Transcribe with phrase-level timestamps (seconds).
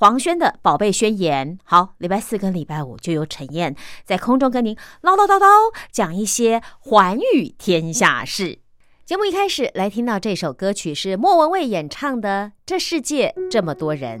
[0.00, 8.60] 黄轩的《宝贝宣言》，好，礼拜四跟礼拜五就由陈燕在空中跟您唠唠叨叨讲一些寰宇天下事。
[9.04, 14.20] 节目一开始来听到这首歌曲是莫文蔚演唱的《这世界这么多人》。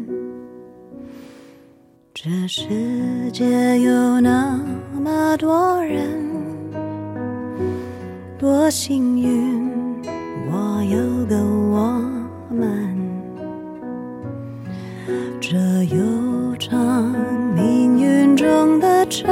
[2.23, 4.55] 这世界有那
[4.93, 6.07] 么多人，
[8.37, 9.59] 多幸运，
[10.51, 11.99] 我有个我
[12.51, 12.95] 们。
[15.39, 17.11] 这悠长
[17.55, 19.25] 命运中的车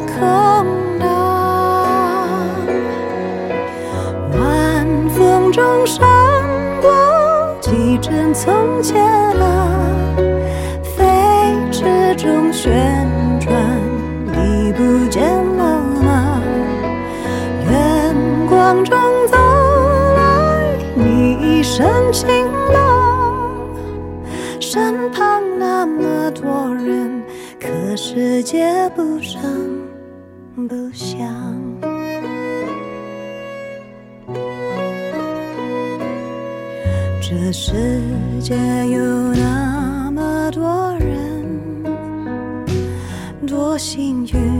[0.00, 0.18] 空
[0.98, 1.06] 荡，
[4.32, 6.06] 晚风中闪
[6.80, 6.90] 过
[7.60, 9.02] 几帧从前
[9.40, 9.68] 啊。
[10.96, 11.04] 飞
[11.70, 12.72] 驰中旋
[13.40, 13.52] 转，
[14.26, 15.22] 你不见
[15.56, 16.40] 了吗？
[17.70, 18.14] 远
[18.48, 19.36] 光中走
[20.16, 22.82] 来，你一身晴朗。
[24.60, 27.22] 身旁那么多人，
[27.60, 29.33] 可世界不声
[30.68, 31.18] 不想。
[37.20, 37.72] 这世
[38.40, 38.54] 界
[38.88, 41.04] 有那么多人。
[43.46, 44.53] 多幸运，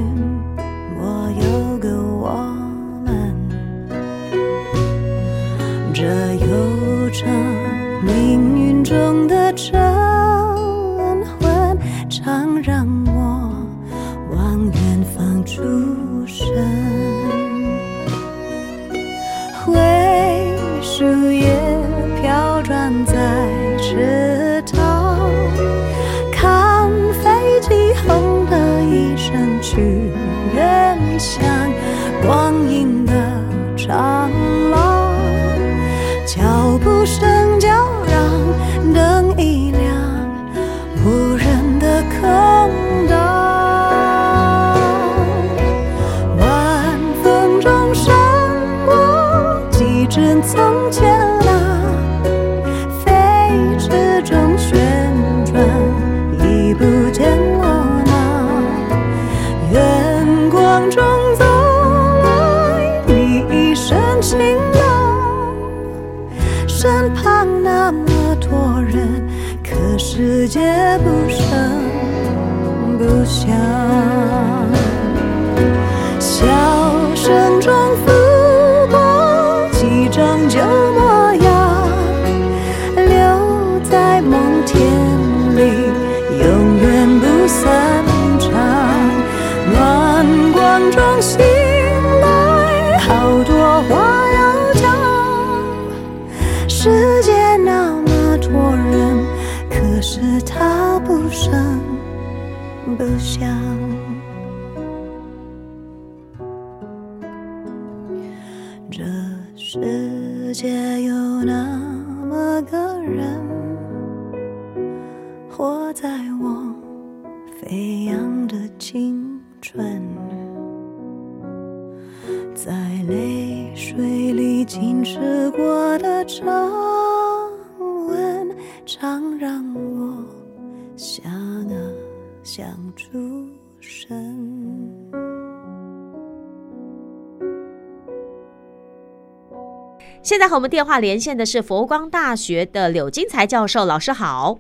[140.25, 144.59] 现在和我们电话连线的是佛光大学的柳金才教授，老师好。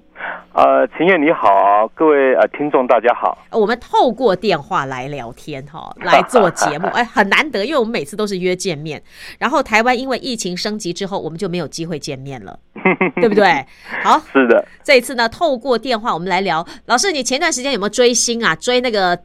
[0.53, 3.39] 呃，秦燕你好，各位呃听众大家好。
[3.51, 9.03] 我们透过电话来聊天哈， 来做节目，哎，很难得，因为我们每次都是约见面。
[9.39, 12.59] 然后台湾因为疫情升级之后，我们就没有机会见面了，
[13.17, 13.65] 对不对？
[14.03, 16.63] 好，是的，这一次呢，透过电话我们来聊。
[16.85, 18.55] 老师，你前段时间有没有追星啊？
[18.55, 19.19] 追那个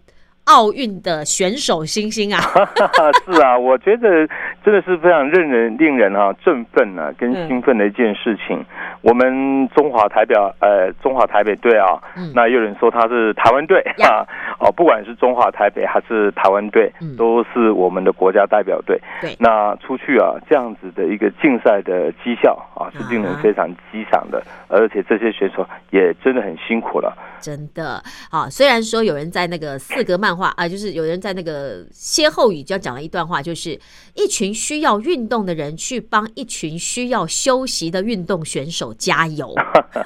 [0.50, 2.42] 奥运的选手星星啊？
[3.26, 4.28] 是啊，我觉得
[4.66, 8.66] 真的是非常令人令人啊振奋啊，跟兴奋的一件事情。
[9.02, 12.02] 我们中华台表呃中华台北队啊，
[12.34, 14.26] 那有人说他是台湾队啊，
[14.60, 19.00] 哦，不管是中华台北还是台湾队，都是我们的国家代表队。
[19.22, 27.16] 对，那出去啊，这样子的一个竞赛的绩效啊，是令人非常激赏的，而且这些选手也真的很辛苦了。
[27.40, 33.78] 真的啊，虽然说有人在那个四格漫画啊，就是有人在那个歇后语就讲了一段话，就是
[34.16, 39.54] 一群需要运动的人去帮一群需要休息的运动选手加油。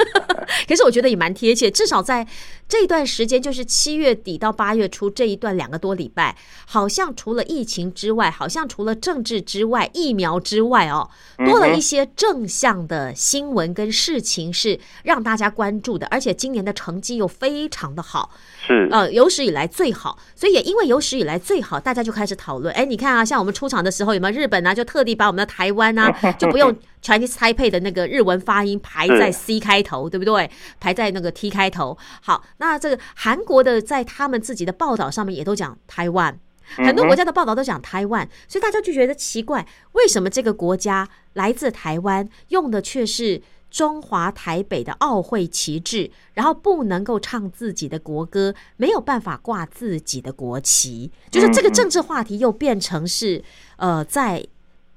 [0.68, 2.28] 可是我觉得也蛮贴切，至少在
[2.74, 6.36] 这段时间，就是七月底到八月初这一段两个多礼拜，
[6.66, 11.08] 好像除了疫情之外，好像除了政治之外，疫苗之外哦，
[11.46, 18.32] 多了一些正向的新闻跟事情是让大家关注的，而且今年的成绩又非常的好，
[18.66, 22.74] 是呃有史以来最好，所以也因为有史以来最好，大家就开始讨论。
[22.74, 30.50] 哎，你看啊，像我们出场的时候，有没有日本啊，就特地把我们的台湾啊， 就不用 Chinese Taipei 的那个日文发音排在 C 开头，对不对？
[30.80, 31.98] 排在那个 T 开头。
[32.22, 36.40] 好，那这个韩国的在他们自己的报道上面也都讲台湾，
[36.78, 53.44] 很多国家的报道都讲台湾，所以大家就觉得奇怪，为什么这个国家来自台湾，用的却是中华台北的奥会旗帜，然后不能够唱自己的国歌，没有办法挂自己的国旗，就是这个政治话题又变成是
[53.78, 54.46] 呃在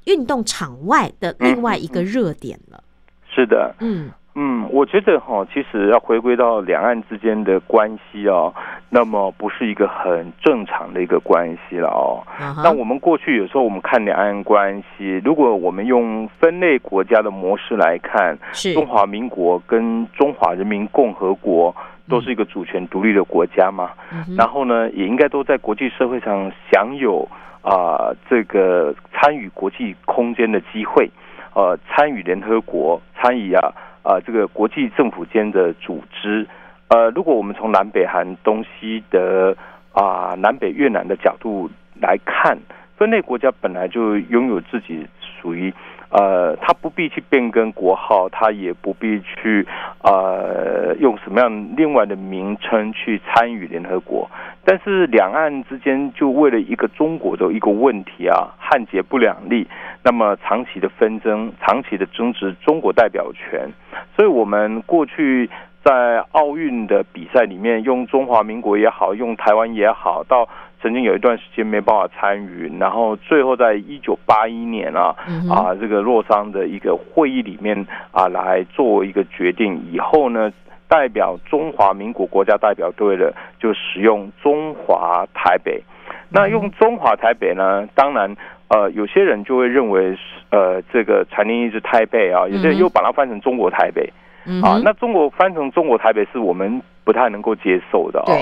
[0.07, 2.83] 运动场外的另外一个热点了。
[3.29, 4.11] 是的，嗯。
[4.39, 8.53] 嗯，我觉得哈，其实要回归到两岸之间的关系哦，
[8.91, 12.21] 那么不是一个很正常的一个关系了哦。
[12.63, 21.75] 那我们过去有时候我们看两岸关系，如果我们用分类国家的模式来看，是中华民国跟中华人民共和国
[22.07, 23.93] 都是一个主权独立的国家嘛，
[24.37, 27.27] 然后呢，也应该都在国际社会上享有
[27.67, 31.11] 啊这个参与国际空间的机会，
[31.55, 33.75] 呃，参与联合国，参与啊。
[34.07, 36.47] 啊，这个国际政府间的组织，
[36.87, 39.57] 呃，如果我们从南北韩、东西的
[39.93, 41.69] 啊、南北越南的角度
[42.01, 42.57] 来看，
[42.97, 45.75] 分类国家本来就拥有自己属于
[46.11, 49.67] 呃，他不必去变更国号，他也不必去
[50.03, 54.29] 呃用什么样另外的名称去参与联合国。
[54.65, 59.67] 但是两岸之间就为了一个中国的一个问题啊，汉结不两立。
[60.03, 63.69] 那么长期的纷争，长期的争执中国代表权，
[64.15, 65.51] 所以我们过去
[65.85, 70.49] 在奥运的比赛里面，用中华民国也好，用台湾也好，到
[70.81, 75.15] 曾经有一段时间没办法参与，然后最后在一九八一年啊
[75.51, 80.53] 啊这个洛桑的一个会议里面啊来做一个决定，以后呢
[80.89, 85.83] 代表中华民国国家代表队的就使用中华台北，
[86.31, 88.37] 那用中华台北呢，当然。
[88.69, 90.19] 呃，有些人就会认为，
[90.51, 94.13] 呃，这个产年一是台北啊，有些人又把它翻成中国台北，
[94.61, 98.35] 啊，那中国翻成中国台北是我们不太能够接受的啊。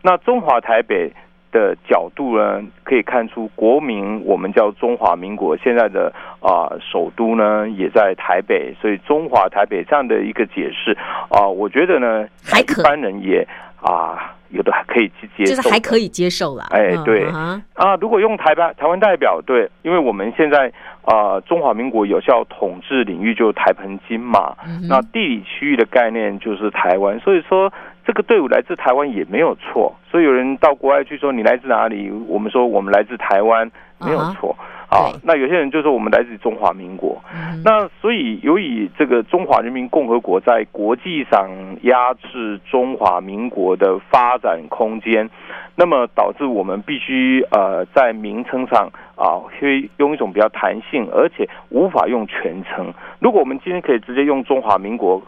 [0.00, 1.10] 那中华台北
[1.52, 10.96] 的角度呢，可以看出国民我们叫中华民国，现在的啊首都呢也在台北，所以中华台北这样的一个解释
[11.28, 12.26] 啊，我觉得呢，
[12.58, 13.46] 一般人也
[13.80, 14.34] 啊。
[14.52, 16.64] 有的还可以去接受，就是还可以接受了。
[16.72, 20.70] 哎，对啊，如果用台湾台湾代表对，因为我们现在
[21.06, 24.54] 啊，中华民国有效统治领域就是台澎金马，
[24.90, 27.72] 那地理区域的概念就是台湾，所以说
[28.04, 29.94] 这个队伍来自台湾也没有错。
[30.10, 34.56] 所以有人到国外去说你来自哪里，我们说我们来自台湾没有错。
[34.92, 37.18] 啊，那有些人就说我们来自中华民国，
[37.64, 41.48] 那所以由于这个中华人民共和国在国际上
[41.84, 45.30] 压制中华民国的发展空间，
[45.76, 52.92] 那么导致我们必须呃在名称上啊，会用一种比较弹性，而且无法用全称。
[53.18, 55.22] 如果我们今天可以直接用中华民国，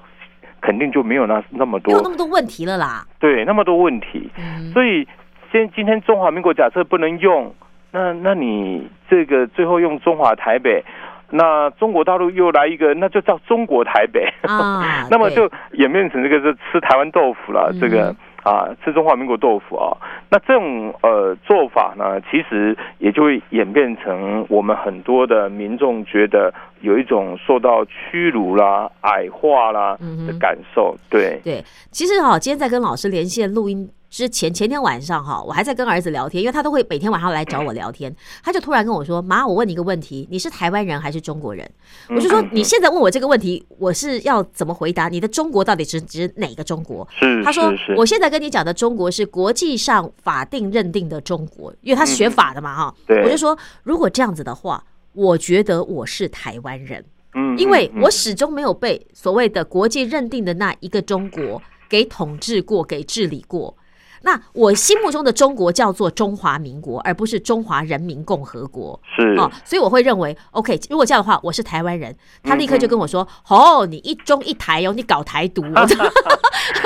[0.64, 3.04] 肯定就没有那那么多没有那么多问题了啦。
[3.20, 4.30] 对那么多问题。
[4.38, 5.06] 嗯，所以，
[5.52, 7.54] 现今天中华民国假设不能用，
[7.92, 10.82] 那那你这个最后用中华台北，
[11.30, 19.96] 那中国大陆又来一个，那就叫中国台北，啊 那么就演变成这个是吃台湾豆腐了，嗯这个啊吃中华民国豆腐啊，
[20.30, 38.14] 那这种呃做法呢，其实也就会演变成我们很多的民众觉得有一种受到屈辱啦、矮化啦嗯的感受，对，对，其实哈，今天在跟老师连线录音之前，前天晚上哈，我还在跟儿子聊天，因为他都会每天晚上来找我聊天。
[38.44, 41.68] 他就突然跟我说：“妈，我问你一个问题，你是台湾人还是中国人？”
[42.10, 45.08] 我就说：“你现在问我这个问题，我是要怎么回答？
[45.08, 52.94] 你的中国到底指指哪个中国？”是他说是是：“我现在跟你讲的中国是国际上法定认定的中国，因为他是学法的嘛，哈。
[53.08, 57.04] 对我就说，如果这样子的话，我觉得我是台湾人。
[57.34, 63.76] 嗯因为嗯我始终没有被所谓的国际认定的那一个中国给统治过、给治理过。
[64.24, 68.98] 那我心目中的中国叫做中华民国，而不是中华人民共和国。
[69.14, 72.14] 是哦，所以我会认为，OK，如果这样的话，我是台湾人。
[72.42, 75.62] 他立刻嗯就跟我说：“哦，你一中一台哦，你搞台独。
[75.76, 75.86] 哦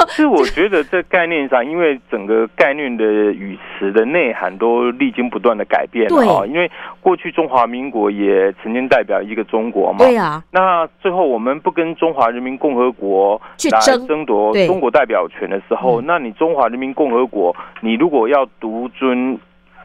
[0.08, 6.44] 是我觉得这概念上，因为整个概念的语词的内涵都历经不断的改变对啊。
[6.44, 6.68] 因为
[7.00, 19.38] 过去中华民国也曾经代表一个中国嘛，对啊，那最后我们不跟中华人民共和国来去争争夺中国代表权的时候，嗯那你中华人民共和国，你如果要独尊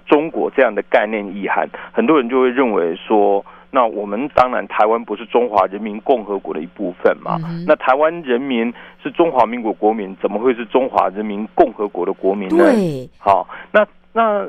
[0.06, 3.46] 中国这样的概念意涵，很多人就会认为说。
[3.76, 7.40] 那我们当然，台湾不是中华人民共和国的一部分嘛？
[7.44, 8.72] 嗯那台湾人民
[9.02, 12.72] 是中华民国国民，怎么会是中华人民共和国的国民呢？
[12.72, 14.48] 对，好，那那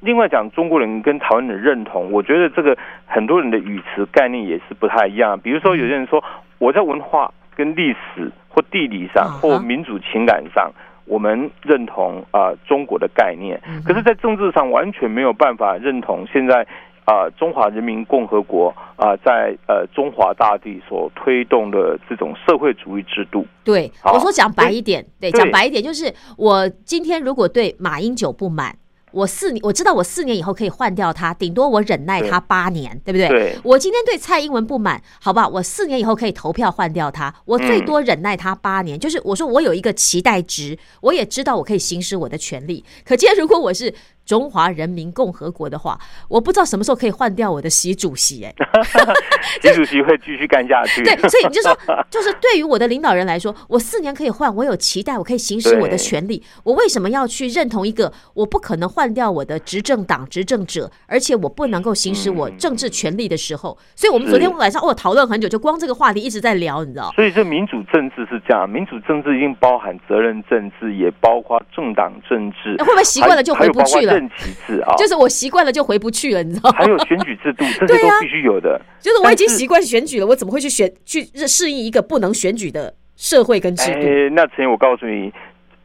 [0.00, 2.74] 另外讲中国人跟台湾人的认同，我觉得这个
[3.04, 5.38] 很多人的语词概念也是不太一样。
[5.38, 6.24] 比如说，有些人说
[6.56, 10.72] 我在文化跟历史或地理上或民主情感上。
[11.06, 16.62] 我们认同啊、呃中国的概念可是，在政治上完全没有办法认同现在
[17.04, 23.46] 啊、呃中华人民共和国啊、在呃中华大地所推动的这种社会主义制度。
[23.64, 28.74] 对，我说讲白一点，对，对讲白一点就是我今天如果对马英九不满。
[29.14, 33.28] 我四年，我知道我四年以后可以换掉他，顶多我忍耐他八年，对不对？
[33.28, 38.98] 对我今天对蔡英文不满，好不好，我四年以后可以投票换掉他，我最多忍耐他八年。
[38.98, 42.84] 就是我说我有一个期待值，我也知道我可以行使我的权利。
[43.04, 43.94] 可今天如果我是
[44.24, 48.54] 中华人民共和国的话，我不知道什么时候可以换掉我的习主席、哎，
[49.60, 51.02] 习主席会继续干下去。
[51.02, 51.76] 对，所以你就说，
[52.10, 56.42] 就是对于我的领导人来说，我四年可以换，我有期待，我可以行使我的权利。
[56.62, 63.76] 我为什么要去认同一个我不可能换掉我的执政党执政者，而且我不能够行使我政治权利的时候？
[63.94, 67.12] 所以我们昨天晚上哦讨论很久，就光这个话题一直在聊，你知道？
[67.14, 76.76] 所以这民主政治是这样，民主政治已经包含责任政治，也包括政党政治，会不会习惯了就回不去了任期制啊， 就是我习惯了就回不去了，你知道吗？
[76.78, 78.80] 还有选举制度，这些都必须有的。
[79.00, 83.98] 就是我已经习惯选举了，我怎么会去选去适应一个不能选举的社会跟制度？
[84.00, 85.32] 哎，那陈，我告诉你，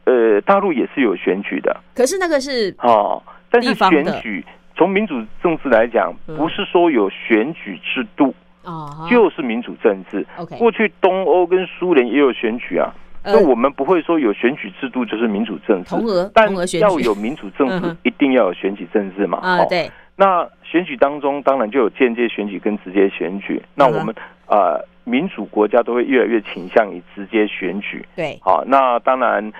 [0.04, 4.44] 呃，大陆也是有选举的可是那个是哦，但是选举
[4.76, 8.34] 从民主政治来讲，嗯不是说有选举制度
[8.64, 10.26] 哦，就是民主政治。
[10.36, 15.90] OK，过去东欧跟苏联也有选举啊，呃我们不会说有选举制度就是民主政治。
[15.90, 16.48] 同额但
[16.80, 19.38] 要有民主政治嗯哼，一定要有选举政治嘛。
[19.38, 23.62] 啊，哦对，那选举当中，当然就有间接选举跟直接选举。
[23.74, 24.14] 那我们
[24.46, 28.04] 呃，民主国家都会越来越倾向于直接选举。
[28.16, 29.52] 对，好，那当然，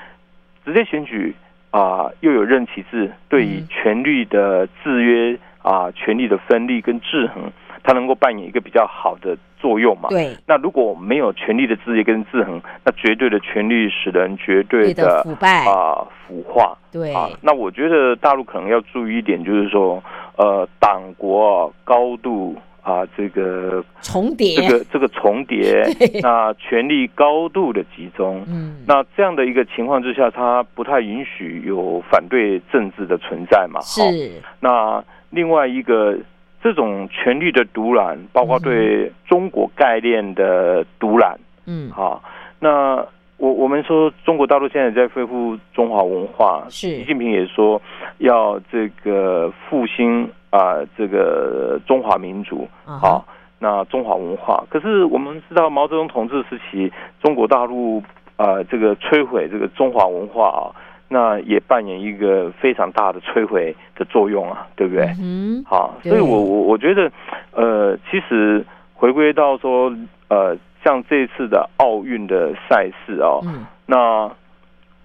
[0.65, 1.35] 直接选举
[1.71, 7.53] 啊、又有任期制，对于嗯权力的制约啊、权力的分立跟制衡，
[7.83, 10.09] 它能够扮演一个比较好的作用嘛。
[10.09, 15.65] 对，那如果没有权力的制约跟制衡，那绝对的权力使人绝对对的的腐败。
[15.67, 16.77] 啊、腐化。
[16.93, 20.03] 对，啊，那我觉得大陆可能要注意一点，就是说，
[20.37, 25.85] 呃，党国啊高度啊，这个重叠，这个这个重叠，
[26.21, 33.79] 那权力高度的集中，嗯，那这样的一个情况之下，它不太允许有反对政治的存在嘛。
[33.81, 36.19] 好是，那另外一个，
[36.63, 42.23] 这种权力的独揽，包括对中国概念的独揽，嗯，好，
[42.59, 42.97] 那
[43.39, 46.89] 我我们说中国大陆现在在恢复中华文化，是。
[46.89, 47.81] 习近平也说
[48.19, 53.25] 要这个复兴啊、这个中华民族，好，
[53.59, 54.63] 那中华文化。
[54.69, 58.03] 可是我们知道毛泽东同志时期，中国大陆
[58.37, 60.75] 啊、这个摧毁这个中华文化啊，
[61.13, 65.13] 那也扮演一个非常大的摧毁的作用啊，对不对？
[65.21, 67.11] 嗯，好，所以我我我觉得，
[67.51, 68.65] 呃，其实
[68.95, 69.93] 回归到说，
[70.29, 74.31] 呃，像这次的奥运的赛事哦，嗯，那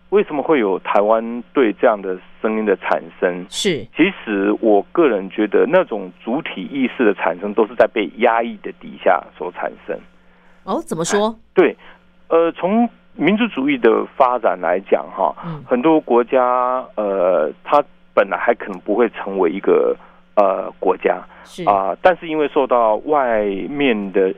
[0.09, 3.43] 为什么会有台湾队这样的声音的产生？
[3.49, 9.99] 是，其实我个人觉得，那种主体意识的产生，都是在被压抑的底下所产生。
[10.63, 11.35] 哦，怎么说？
[11.55, 11.75] 对，
[12.27, 15.63] 呃，从民族主义的发展来讲，哈，嗯。
[15.67, 19.95] 很多国家，呃，它本来还可能不会成为一个
[20.35, 21.63] 呃国家是。
[21.65, 24.33] 啊、但是因为受到外面的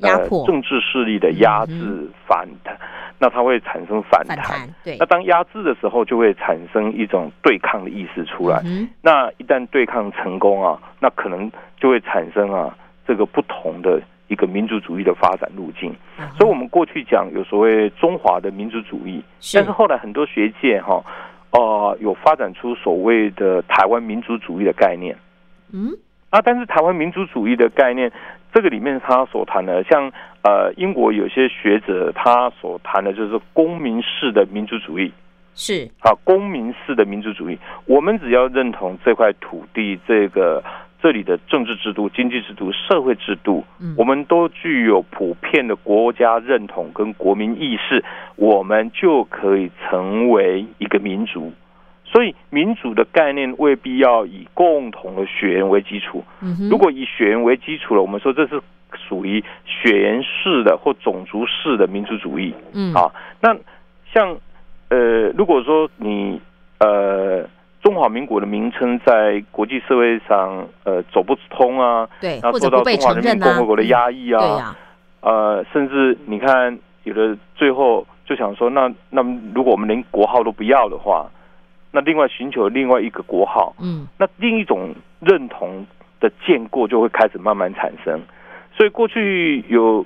[0.00, 0.46] 呃压迫。
[0.46, 2.76] 政治势力的压制嗯反弹，
[3.18, 4.68] 那它会产生反弹。
[4.82, 4.96] 对。
[4.98, 8.60] 那，当压制的时候，就会产生一种对抗的意识出来。
[8.64, 12.74] 嗯那一旦对抗成功啊，那可能就会产生啊
[13.06, 15.94] 这个不同的一个民族主义的发展路径。
[16.16, 21.02] 哼所以，我们过去讲有所谓中华的民族主义，是但是后来很多学界哈，
[21.50, 25.16] 呃，有发展出所谓的台湾民族主义的概念
[25.72, 25.90] 嗯
[26.30, 26.40] 啊。
[26.42, 28.10] 但是台湾民族主义的概念，
[28.52, 30.10] 这个里面他所谈的，像
[30.42, 35.12] 呃英国有些学者他所谈的就是公民式的民族主义。
[35.56, 40.60] 是啊，公民式的民族主义，我们只要认同这块土地、这个
[41.04, 48.02] 这里的政治制度、经济制度、社会制度，嗯我们都具有普遍的国家认同跟国民意识，
[48.36, 51.52] 我们就可以成为一个民族。
[52.06, 56.24] 所以，民主的概念未必要以共同的血缘为基础。
[56.70, 58.58] 如果以血缘为基础了，我们说这是
[59.06, 62.54] 属于血缘式的或种族式的民族主义。
[62.72, 63.54] 嗯啊，那
[64.10, 64.38] 像
[64.88, 66.40] 呃，如果说你
[66.78, 67.46] 呃
[67.84, 74.74] 中华民国的名称在国际社会上呃走不通啊，对，那或者不被受到中华人民共和国的压抑啊，
[75.20, 81.30] 呃，甚至你看有的最后就想说，那那么如果我们连国号都不要的话，
[81.92, 84.08] 那另外寻求另外一个国号，嗯。
[84.18, 85.86] 那另一种认同
[86.20, 88.18] 的建构就会开始慢慢产生。
[88.74, 90.04] 所以过去有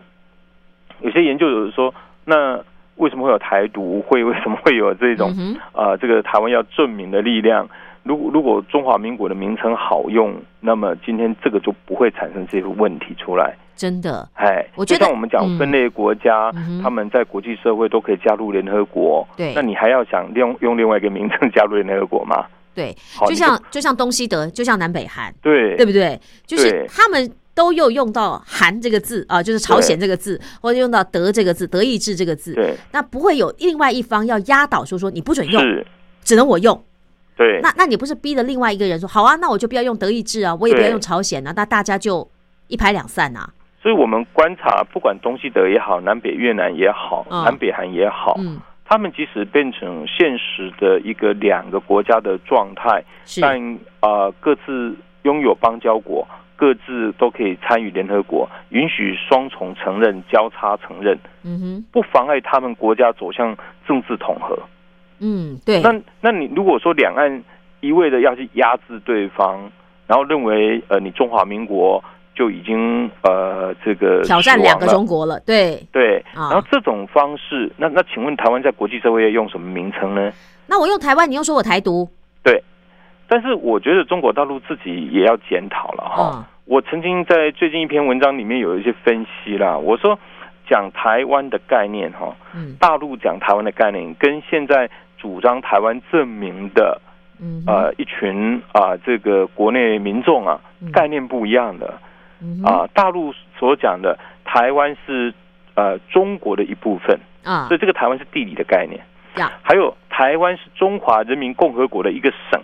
[1.01, 2.59] 有些研究者说，那
[2.99, 4.23] 为什么会有台独会？
[4.29, 7.69] 为什么会有这种嗯哼啊、这个台湾要证明的力量？
[8.05, 13.55] 如果如果中华民国的名称好用，那么今天这个就不会产生这个问题出来。
[13.77, 19.27] 真的，哎，我觉得就像我们讲嗯分裂国家，嗯他们在国际社会都可以加入联合国。
[19.37, 22.47] 对那你还要想用用另外一个名称加入联合国吗？
[22.75, 26.19] 对，好，就像就像东西德，就像南北韩，对对不对？
[26.47, 32.77] 就是他们都有用到“韩”这个字啊，就是朝鲜这个字，或者用到“德”这个字，德意志这个字，对。
[32.93, 35.61] 那不会有另外一方要压倒说说你不准用，
[36.23, 36.81] 只能我用。
[37.37, 37.59] 对。
[37.61, 42.31] 那那你不是逼了另外一个人说好啊，那我就不要用德意志啊，我也不要用朝鲜啊，那大家就
[42.69, 43.51] 一拍两散啊。
[43.83, 47.43] 所以我们观察，不管东西德也好，南北越南也好，嗯。
[47.43, 56.25] 南北韩也好，嗯，他们即使变成现实的一个两个国家的状态，是，但呃各自拥有邦交国，
[56.59, 64.59] 各自都可以参与联合国，允许双重承认、交叉承认，嗯哼，不妨碍他们国家走向政治统合。
[65.21, 67.43] 嗯，对，那那你如果说两岸
[67.81, 69.71] 一味的要去压制对方，
[70.09, 72.03] 然后认为呃你中华民国
[72.35, 75.81] 就已经呃这个挑战两个中国了，对。
[75.93, 80.33] 对，啊然后这种方式，那那请问台湾在国际社会要用什么名称呢？
[80.67, 82.09] 那我用台湾，你又说我台独，
[83.29, 86.33] 但是我觉得中国大陆自己也要检讨了哈。
[86.35, 86.45] 嗯。
[86.65, 90.19] 我曾经在最近一篇文章里面有一些分析啦，我说
[90.69, 92.77] 讲台湾的概念哈，嗯。
[92.81, 97.01] 大陆讲台湾的概念跟现在主张台湾证明的
[97.41, 100.91] 嗯，呃一群啊、这个国内民众啊嗯。
[100.91, 101.95] 概念不一样的。
[102.65, 105.35] 啊、大陆所讲的台湾是
[105.75, 107.67] 呃中国的一部分，啊。
[107.67, 109.01] 所以这个台湾是地理的概念。
[109.37, 109.53] 呀。
[109.63, 112.61] 还有台湾是中华人民共和国的一个省，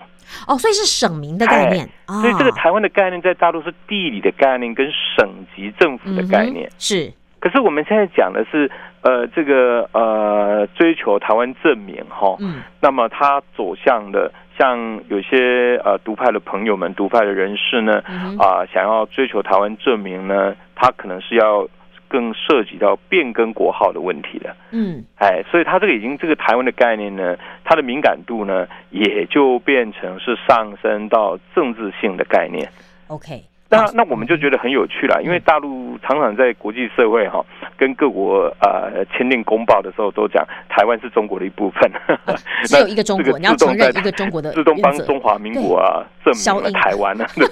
[0.49, 1.89] 哦，所以是省民的概念。
[2.21, 6.67] 所以这个台湾的概念在大陆是地理的概念跟省级政府的概念。
[6.67, 7.13] 嗯是。
[7.39, 8.69] 可是我们现在讲的是
[9.03, 12.63] 呃这个呃追求台湾证明哈，嗯。
[12.81, 18.03] 那么他走向的像有些呃独派的朋友们、独派的人士呢
[18.41, 21.69] 啊、想要追求台湾证明呢，他可能是要
[22.15, 24.55] 更涉及到变更国号的问题了。
[24.71, 32.71] 嗯哎，所以它这个已经这个台湾的概念呢，它的敏感度呢，也就变成是上升到政治性的概念。
[33.09, 37.45] ，OK，那好那我们就觉得很有趣了，因为大陆常常在国际社会哈、
[37.77, 41.91] 跟各国呃签订公报的时候都讲台湾是中国的一部分，
[42.65, 47.27] 只有一个中这国，你要承认一个中国的自动帮中华民国啊证明了台湾啊。
[47.35, 47.49] 对。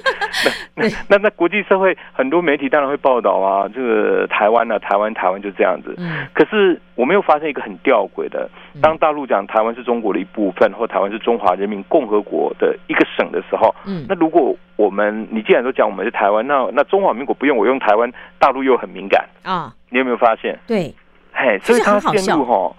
[0.74, 5.94] 那那那国际社会很多媒体当然会报道啊，这个台湾呢、台湾台湾就这样子。
[5.98, 6.26] 嗯。
[6.34, 8.48] 可是我没有发现一个很吊诡的，
[8.82, 14.04] 当大陆讲台湾是中国的一部分，或台湾是中华人民共和国的一个省的时候，嗯。
[14.08, 20.58] 那如果我们你既然都讲我们是台湾，那那中华民国不用我用台湾，大陆又很敏感，啊，你有没有发现？
[20.66, 20.94] 对，
[21.32, 22.74] 嘿，其实所以他陷入哈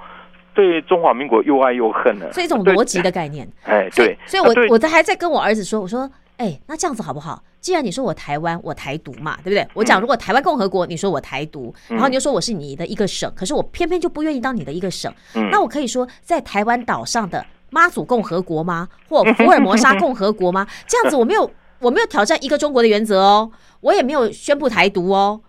[0.54, 3.47] 对中华民国又爱又恨呢，是一种对逻辑的概念。
[3.65, 6.08] 哎，所以对，，所以啊我我在还在跟我儿子说，我说，
[6.43, 7.41] 哎，那这样子好不好？
[7.62, 9.65] 既然你说我台湾，我台独嘛，对不对？
[9.73, 18.89] 我讲如果台湾共和国，你说我台独，然后你就说我是你的一个省，可是我偏偏就不愿意当你的一个省，嗯那我可以说在台湾岛上的妈祖共和国吗？
[19.08, 20.67] 或福尔摩沙共和国吗？
[20.86, 25.39] 这样子我没有我没有挑战一个中国的原则哦，我也没有宣布台独哦，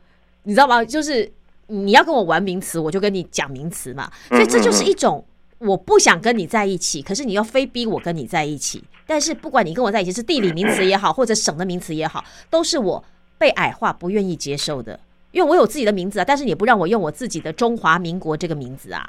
[0.44, 0.84] 你知道吗？
[0.84, 1.32] 就是
[1.66, 5.24] 你要跟我玩名词，我就跟你讲名词嘛，所以这就是一种。
[5.64, 8.84] 我不想跟你在一起，可是你又非逼我跟你在一起。
[9.06, 13.04] 但是不管你跟我在一起是地理名词也好，或者省的名词也好，都是我
[13.38, 14.98] 被矮化不愿意接受的。
[15.32, 19.04] 因为我有自己的名字啊，但是你不让我用我自己的中华民国这个名字啊，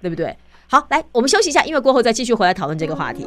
[0.00, 0.36] 对不对？
[0.68, 3.26] 好，来，我们休息一下，因为过后再继续回来讨论这个话题。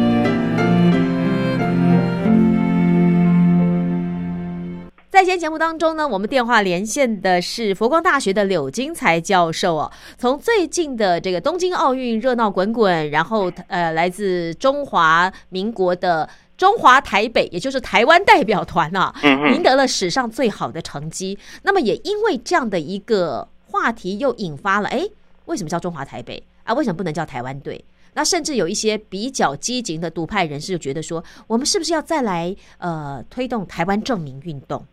[5.31, 9.89] 天节目当中呢，我们电话连线的是佛光大学的柳金才教授哦。
[10.17, 21.39] 从最近的这个东京奥运热闹滚滚，然后呃，来自中华民国的中华台北，也就是台湾代表团啊，嗯赢得了史上最好的成绩。
[21.63, 25.07] 那么也因为这样的一个话题，又引发了哎，
[25.45, 26.73] 为什么叫中华台北啊？
[26.73, 27.81] 为什么不能叫台湾队？
[28.15, 34.85] 那甚至有一些比较激进的独派人士就觉得说，我们是不是要再来呃推动台湾证明运动？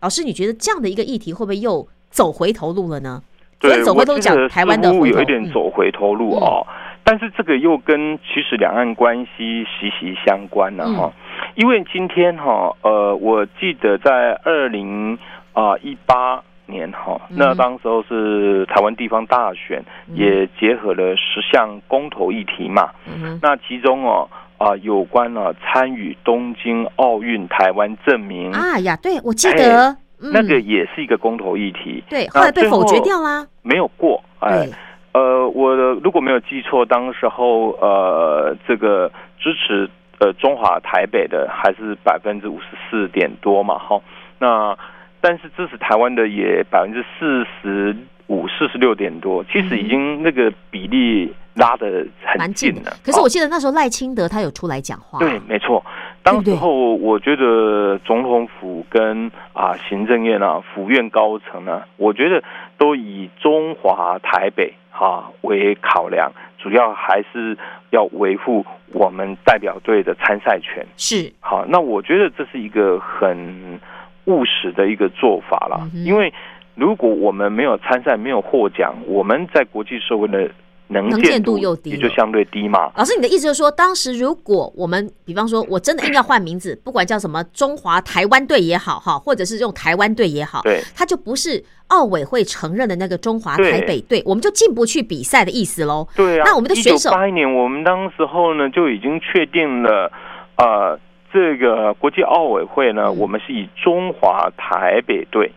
[0.00, 3.22] 老师，你觉得这样的一个议题会不会又走回头路了呢？
[3.60, 6.64] 对，走回头讲台湾的有一点走回头路哦。
[7.02, 11.10] 但是这个又跟其实两岸关系息息相关了哈、
[11.54, 15.18] 因为今天哈呃，我记得在二零
[15.54, 19.82] 啊一八年哈，嗯那当时候是台湾地方大选，
[20.12, 22.90] 也结合了十项公投议题嘛。
[23.06, 24.28] 嗯那其中哦
[24.58, 32.02] 啊、有关了参与东京奥运台湾证明，啊呀，对我记得，嗯那个也是一个公投议题。
[32.10, 33.46] 对，那后来被否决掉啦。
[33.62, 34.68] 没有过，哎，，
[35.12, 44.00] 呃，我的如果没有记错，当时候呃，这个支持呃中华台北的还是百分之五十四点多嘛，哈，
[44.40, 44.76] 那
[45.20, 47.96] 但是支持台湾的也百分之四十
[48.28, 52.82] 五、四十六点多，其实已经那个比例拉的很近了。。
[52.82, 55.84] 近可是哦我记得那时候赖清德他有出来讲话，对，没错。
[56.22, 62.42] 当时候，我觉得总统府跟啊行政院啊府院高层呢，我觉得
[62.76, 67.56] 都以中华台北啊为考量，主要还是
[67.90, 70.86] 要维护我们代表队的参赛权。
[70.98, 73.80] 是，好，那我觉得这是一个很
[74.26, 76.30] 务实的一个做法啦，嗯因为
[76.78, 80.48] 如果我们没有参赛，没有获奖，我们在国际社会的
[80.86, 82.92] 能能见见度又低也就相对低嘛。
[82.96, 96.06] 老师，你的意思就是说，当时如果我们，比方说，我真的硬要换名字，不管叫什么中华台湾队也好，哈，或者是用台湾队也好，对它就不是奥委会承认的那个中华台北队，我们就进不去比赛的意思喽。
[96.14, 100.12] 对啊，那我们的选手八一年，我们当时候呢就已经确定了，
[100.56, 100.96] 呃，
[101.32, 105.50] 这个国际奥委会呢，嗯我们是以中华台北队。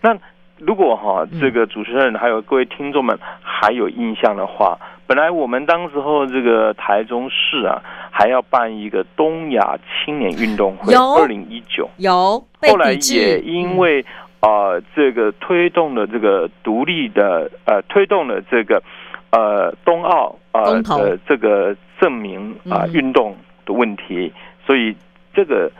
[0.00, 0.16] 那
[0.58, 1.40] 如果哈、嗯。
[1.40, 7.80] 这个主持人还有各位听众们还有印象的话，本来我们当时候这个台中市啊，
[8.10, 11.14] 还要办一个东亚青年运动会，有。
[11.14, 11.88] 二零一九。
[11.98, 14.04] 有后来，也因为
[14.40, 18.82] 呃这个推动了这个独立的呃推动了这个
[19.30, 24.32] 呃冬奥呃的这个证明啊、嗯运动的问题，
[24.66, 24.96] 所以
[25.32, 25.70] 这个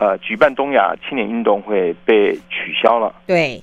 [0.00, 3.14] 呃举办东亚青年运动会被取消了。
[3.14, 3.62] 嗯对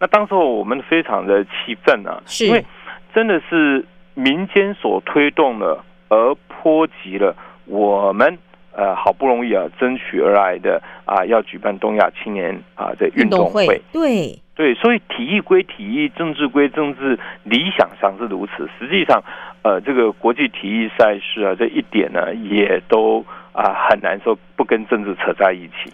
[0.00, 2.64] 那当时候我们非常的气愤啊，是因为
[3.12, 5.76] 真的是民间所推动的，
[6.08, 8.38] 而波及了我们
[8.76, 13.66] 呃好不容易啊争取而来的啊要举办东亚青年啊的运动会。
[13.92, 18.68] 对对，所以体育归体育，政治归政治，理想上是如此。
[18.78, 19.22] 实际上，
[19.62, 23.24] 呃，这个国际体育赛事啊，这一点呢，也都
[23.58, 25.92] 啊、很难说不跟政治扯在一起。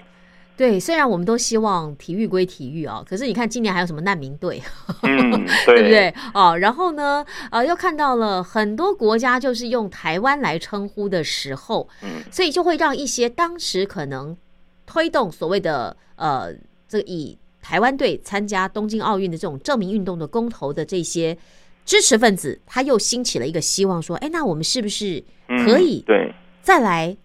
[0.57, 4.63] 对，虽然我们都希望体育归体育啊，可是你看今年还有什么难民队，
[5.03, 5.31] 嗯，
[5.67, 6.15] 对不对？
[6.33, 14.37] 哦，然后呢，呃，又看到了很多国家就是用台湾来称呼的时候，嗯，所以就会让一些当时可能
[14.87, 16.53] 推动所谓的呃，
[16.87, 21.37] 这个以台湾队参加东京奥运的这种证明运动的公投的这些
[21.85, 27.17] 支持分子，他又兴起了一个希望，说，哎，那我们是不是嗯可以对，再来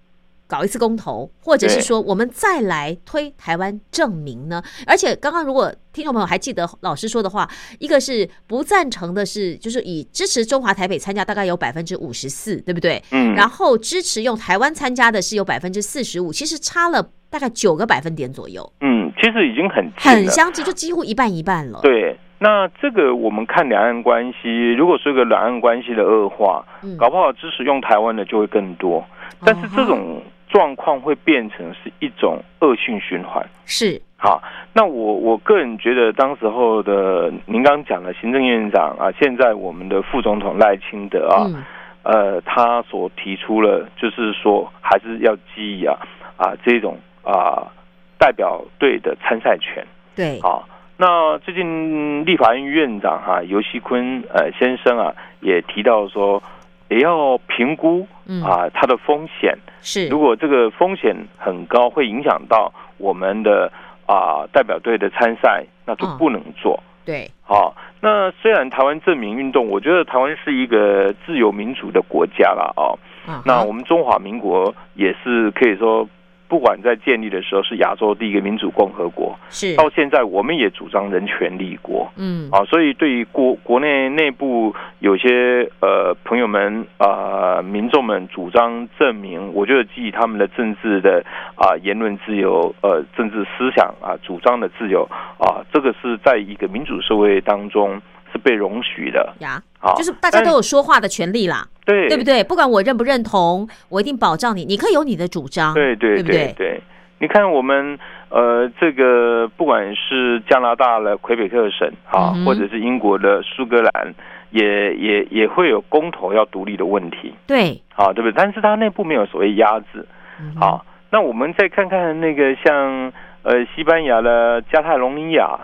[0.49, 4.61] 搞一次公投，或者是说我们再来推台湾证明呢？
[4.87, 12.99] 而且刚刚如果听众朋友还记得老师说的话，一个是不赞成的是，就是以支持中华台北参加大概有百分之五十四，对不对？
[13.11, 19.87] 嗯，然后支持用台湾参加的是有百分之四十五，其实差了大概九个百分点左右，嗯，其实已经很。
[19.97, 21.79] 很相近，就几乎一半一半了。
[21.83, 29.05] 对，那这个我们看两岸关系，如果是个两岸关系的恶化，嗯搞不好支持用台湾的就会更多。
[29.45, 33.47] 但是这种状况会变成是一种恶性循环。
[33.65, 41.63] 是好，那我我个人觉得，当时候的您刚刚讲的行政院长啊，现在我们的副总统赖清德啊，嗯
[42.03, 45.97] 呃，他所提出了，就是说还是要基于啊
[46.35, 47.71] 啊这种啊
[48.17, 49.85] 代表队的参赛权。
[50.15, 56.43] 对，好，那最近立法院院长哈、尤锡坤呃先生啊，也提到说，
[56.89, 59.57] 也要评估嗯啊它的风险。
[59.81, 63.71] 是如果这个风险很高，会影响到我们的
[64.05, 66.77] 啊代表队的参赛，那就嗯不能做。
[67.05, 72.71] 对，好，那虽然台湾证明运动，我觉得台湾是一个自由民主的国家啦。
[72.75, 72.99] 哦。
[73.25, 76.07] 啊那我们中华民国也是可以说，
[76.49, 82.11] 不管在建立的时候是亚洲第一个民主共和国，是到现在我们也主张人权立国。
[82.17, 91.23] 嗯啊，所以对于国国内内部有些呃朋友们啊、民众们主张证明，我觉得基于他们的政治的
[91.55, 95.07] 啊、言论自由、呃政治思想啊、主张的自由
[95.37, 101.67] 啊，这个是在一个民主社会当中是被容许的呀，啊，就是大家都有说话的权利啦。
[101.85, 102.43] 对对不对？
[102.43, 106.53] 不管我认不认同，我一定保障你，你可以有你的主张，对对对不对？
[106.55, 106.81] 对，
[107.19, 107.97] 你看我们
[108.29, 114.13] 呃，这个不管是加拿大的魁北克省啊，嗯或者是英国的苏格兰，
[114.51, 118.33] 也也也会有公投要独立的问题对，啊，对不对？
[118.35, 120.05] 但是它内部没有所谓压制。
[120.39, 123.11] 嗯哼好，那我们再看看那个像
[123.41, 125.57] 呃西班牙的加泰隆尼亚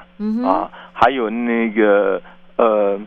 [0.43, 2.19] 啊，还有那个
[2.57, 2.99] 呃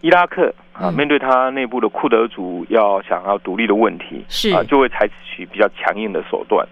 [0.00, 6.66] 伊拉克啊，嗯面对他内部的库德族要想要独立的问题，是啊，就会采取比较强硬的手段。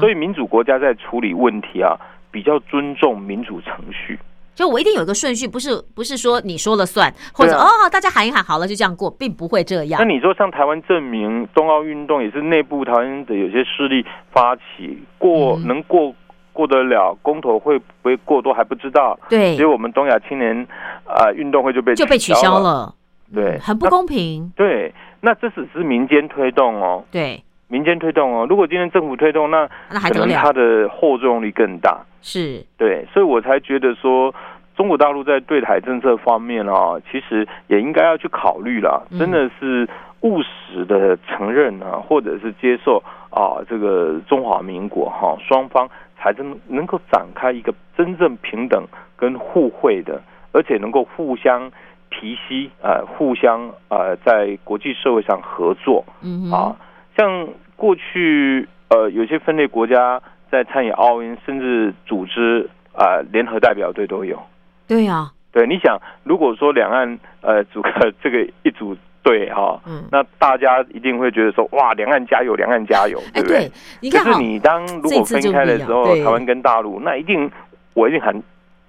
[0.00, 1.94] 所以民主国家在处理问题啊，
[2.30, 4.18] 比较尊重民主程序。
[4.54, 10.04] 就我一定有一个顺序，不是不是说你说了算，或者、啊哦大家喊一喊好了就这样过，并不会这样那。
[10.04, 16.12] 你说像台湾证明冬奥运动也是内部台湾的有些势力发起过，嗯能过
[16.58, 19.16] 过得了公投会不会过多还不知道。
[19.28, 20.66] 对所以我们东亚青年
[21.06, 22.92] 啊、运动会就被就被取消了。
[23.32, 24.52] 对嗯很不公平。
[24.56, 28.44] 对，那这只是民间推动哦，对，民间推动哦。
[28.50, 30.52] 如果今天政府推动，那那还得可能它？
[30.52, 32.00] 的后作用力更大。
[32.22, 34.34] 是，对，所以我才觉得说，
[34.76, 39.88] 中国大陆在对台政策方面啊，其实也应该要去考虑了，嗯真的是
[40.22, 45.88] 务实的承认啊，或者是接受啊，这个中华民国哈、双方
[46.18, 48.84] 才能能够展开一个真正平等
[49.16, 50.20] 跟互惠的，
[50.52, 51.70] 而且能够互相
[52.10, 56.04] 提携，呃，互相呃，在国际社会上合作。
[56.22, 56.76] 嗯哼，啊，
[57.16, 64.40] 像过去呃有些分裂国家在参与奥运，甚至组织啊、呃联合代表队都有。
[64.86, 68.96] 对呀，对，你想，如果说两岸呃组个这个一组
[69.28, 73.70] 队哈、嗯，那大家一定会觉得说哇，两岸加油，两岸加油，哎，对不对？
[74.10, 77.50] 可是，你当如果分开的时候台湾跟大陆，那一定
[77.92, 78.32] 我一定喊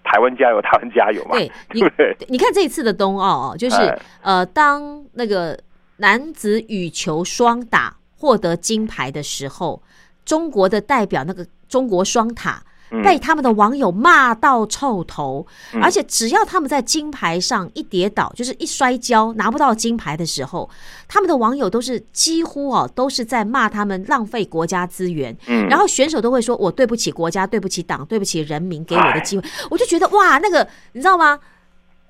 [0.04, 2.15] 台湾加油，台湾加油嘛，对 你对？
[2.30, 5.60] 你看这一次的冬奥哦，就是哎呃，当那个
[5.97, 9.82] 男子羽球双打获得金牌的时候，
[10.23, 12.65] 中国的代表那个中国双塔嗯
[13.04, 20.69] 被他们的网友骂到臭头，嗯而且只要他们在金牌上一跌倒，就是一摔跤拿不到金牌的时候，
[21.08, 31.39] 他们的网友都是几乎哦都是在骂他们浪费国家资源，嗯然后选手都会说：“我对不起国家，对不起党，对不起人民给我的机会。”我就觉得哇，那个你知道吗？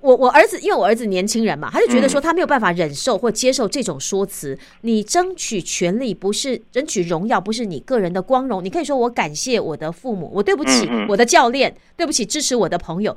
[0.01, 4.57] 我我儿子，因为我儿子年轻人嘛，他就觉得嗯说他没有办法忍受或接受这种说辞。
[4.81, 8.63] 你争取权利不是争取荣耀，不是你个人的光荣。
[8.63, 13.15] 你可以说我感谢我的父母，我对不起我的教练，对不起支持我的朋友。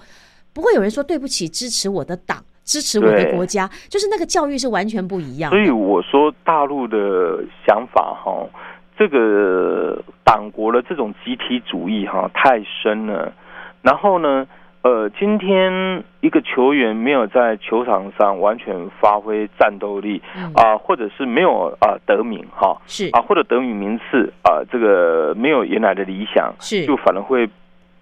[0.53, 5.57] 不会有人说对不起支持我的党，支持我的国家，就是那个教育是完全不一样的。
[5.57, 8.47] 所以我说大陆的想法哈，
[8.99, 13.33] 这个党国的这种集体主义哈太深了。
[13.81, 14.47] 然后呢，
[14.83, 27.49] 呃，今天一个球员没有在球场上完全发挥战斗力嗯啊、或者是没有啊、得名哈是啊，或者得名名次啊、这个没有原来的理想，是就反而会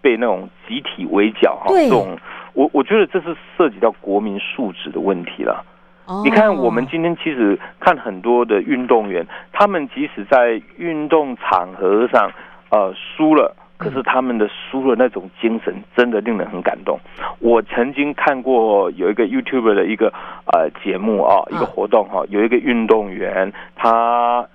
[0.01, 1.67] 被那种集体围剿哈。
[1.69, 2.19] 这种
[2.55, 5.63] 我我觉得这是涉及到国民素质的问题了。
[6.07, 12.33] 哦你看，我们今天其实看很多的运动员，他们即使在运动场合上，
[12.71, 17.01] 呃，输了，可是他们的输了那种精神，真的令人很感动。
[17.39, 20.13] 我曾经看过有一个 YouTube 的一个
[20.53, 24.47] 呃节目啊，一个活动哈、有一个运动员，他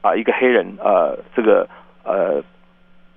[0.00, 1.68] 啊、一个黑人呃，这个
[2.04, 2.40] 呃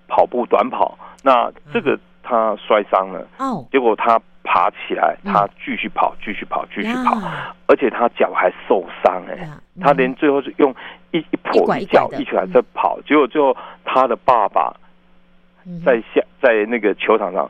[0.08, 5.32] 跑步短跑，那这个他摔伤了，哦，结果他爬起来，嗯。
[5.32, 7.16] 他继续跑，继续跑，继续跑。
[7.68, 9.48] 而且他脚还受伤哎、
[9.80, 10.74] 他连最后是用
[11.12, 14.81] 一一一跛脚一起来在跑，结果最后他的爸爸嗯
[15.86, 17.50] 在下在那个球场上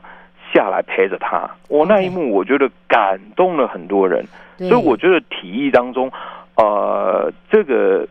[0.52, 4.24] 下来陪着他，我那一幕我觉得感动了很多人，
[4.58, 6.10] 所以我觉得体育当中，
[6.56, 8.06] 呃，这个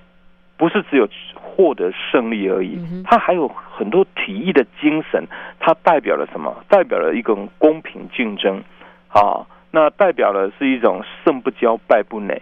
[0.57, 5.23] 不是只有获得胜利而已它还有很多体育的精神，
[5.59, 6.55] 它代表了什么？
[6.67, 8.61] 代表了一种公平竞争。
[9.09, 12.41] 啊，那代表了是一种胜不骄败不馁。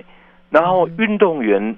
[0.52, 0.96] 然后嗯。
[1.00, 1.76] 运动员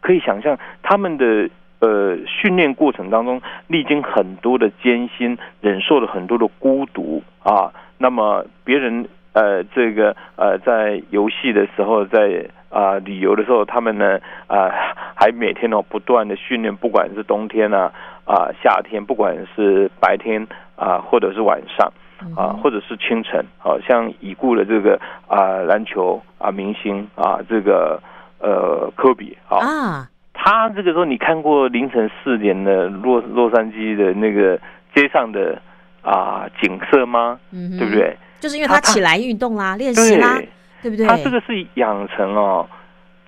[0.00, 1.48] 可以想象他们的
[1.82, 7.70] 呃训练过程当中历经很多的艰辛，忍受了很多的孤独啊。
[7.98, 14.70] 那么别人呃这个呃在游戏的时候，在啊、旅游的时候，他们呢啊、
[15.14, 17.92] 还每天哦不断的训练，不管是冬天啊
[18.24, 20.46] 啊、夏天，不管是白天
[20.76, 21.92] 啊、或者是晚上。
[22.36, 24.96] 啊，或者是清晨，好、像已故的这个
[25.26, 28.00] 啊、篮球啊明星啊，这个
[28.38, 30.08] 呃科比啊，啊，
[30.44, 34.58] 他这个时候你看过凌晨四点的洛洛杉矶的那个
[34.92, 35.56] 街上的
[36.02, 37.38] 啊景色吗？
[37.52, 37.94] 嗯对不？
[37.94, 38.16] 对？
[38.40, 40.36] 就是因为他起来运动啦，练习啦，
[40.82, 41.06] 对，不对？
[41.06, 42.68] 他这个是养成哦，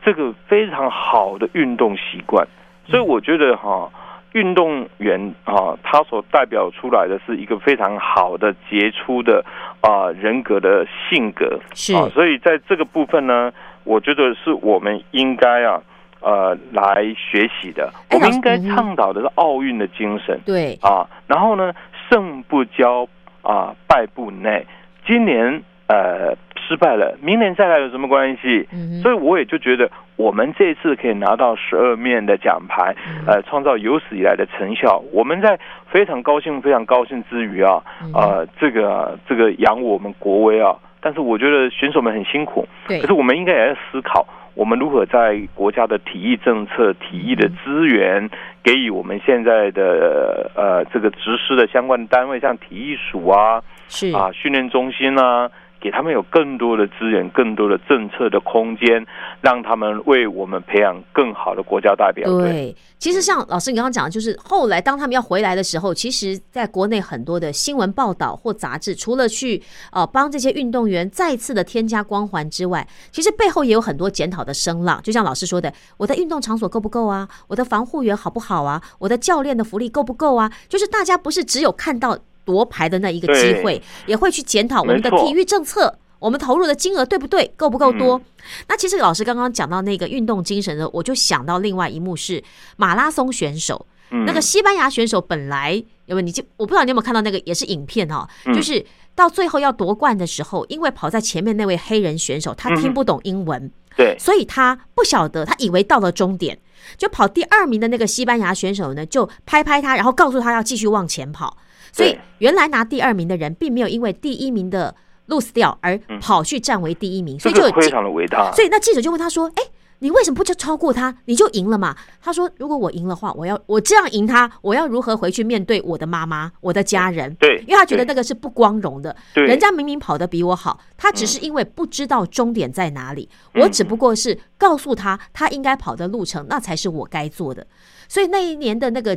[0.05, 2.45] 这个非常好的运动习惯，
[2.89, 3.89] 所以我觉得哈、
[4.33, 9.45] 运动员啊，他所代表出来的是一个非常好的杰出的
[9.83, 13.53] 啊人格的性格，是啊，所以在这个部分呢，
[13.85, 15.81] 我觉得是我们应该啊
[16.25, 17.93] 呃来学习的。
[18.11, 21.73] 我们应该倡导的是奥运的精神对，啊，然后呢，
[22.11, 23.07] 胜不骄
[23.43, 24.67] 啊，败不馁。
[25.07, 28.67] 今年呃失败了，明年再来有什么关系？
[28.73, 35.03] 嗯，所以我也就觉得，我们这一次可以拿到十二面的奖牌，嗯呃，创造有史以来的成效。
[35.13, 35.59] 我们在
[35.91, 48.31] 非常高兴、非常高兴之余啊，嗯呃，这个这个扬我们国威啊，但是我觉得选手们很辛苦，对可是我们应该也要思考，我们如何在国家的体育政策、体育的资源，
[48.63, 54.13] 给予我们现在的呃这个实施的相关单位，像体育署啊，是。
[54.13, 55.51] 啊，训练中心啊，
[55.85, 59.07] 给他们有更多的资源、更多的政策的空间，
[59.43, 62.27] 让他们为我们培养更好的国家代表。
[62.39, 69.63] 对，其实像老师你刚刚讲，就是后来当他们要回来的时候，其实在国内很多的新闻报道或杂志，除了去
[69.93, 74.99] 呃帮这些运动员再次的添加光环之外，其实背后也有很多检讨的声浪。
[75.03, 77.29] 就像老师说的，我的运动场所够不够啊？
[77.47, 78.83] 我的防护员好不好啊？
[78.99, 80.51] 我的教练的福利够不够啊？
[80.67, 85.99] 就是大家不是只有看到夺牌的那一个机会，也会去检讨我们的体育政策。
[86.21, 87.53] 我们投入的金额对不对？
[87.55, 88.19] 够不够多？
[88.67, 92.43] 那其实老师刚刚讲到那个运动精神呢，我就想到另外一幕是
[92.77, 95.75] 马拉松选手，嗯那个西班牙选手本来
[96.07, 98.83] 有没有你就我不知道你有没有看到那个也是影片哈、嗯就是
[99.15, 106.59] 到最后要夺冠的时候，因为跑在前面那位黑人选手他听不懂英文，对，所以他不晓得，他以为到了终点，
[106.97, 111.59] 就跑第二名的那个西班牙选手呢，就拍拍他，然后告诉他要继续往前跑。
[111.95, 114.93] 所以原来拿第二名的人，并没有因为第一名的
[115.29, 118.51] lose 掉而跑去占为第一名，所以就非常的伟大。
[118.53, 119.63] 所以那记者就问他说：“哎，
[120.01, 127.33] 你为什么不就超过他，你就赢了嘛？”他说：“如果我赢的话，我要我这样赢他，我要如何回去面对我的妈妈、我的家人？
[127.37, 129.15] 对因为他觉得那个是不光荣的。
[129.33, 137.67] 对人家明明跑得比我好，他只是因为不知道终点在哪里，我只不过是告诉他他应该跑的路程，那才是我该做的。
[138.09, 139.17] 所以那一年的那个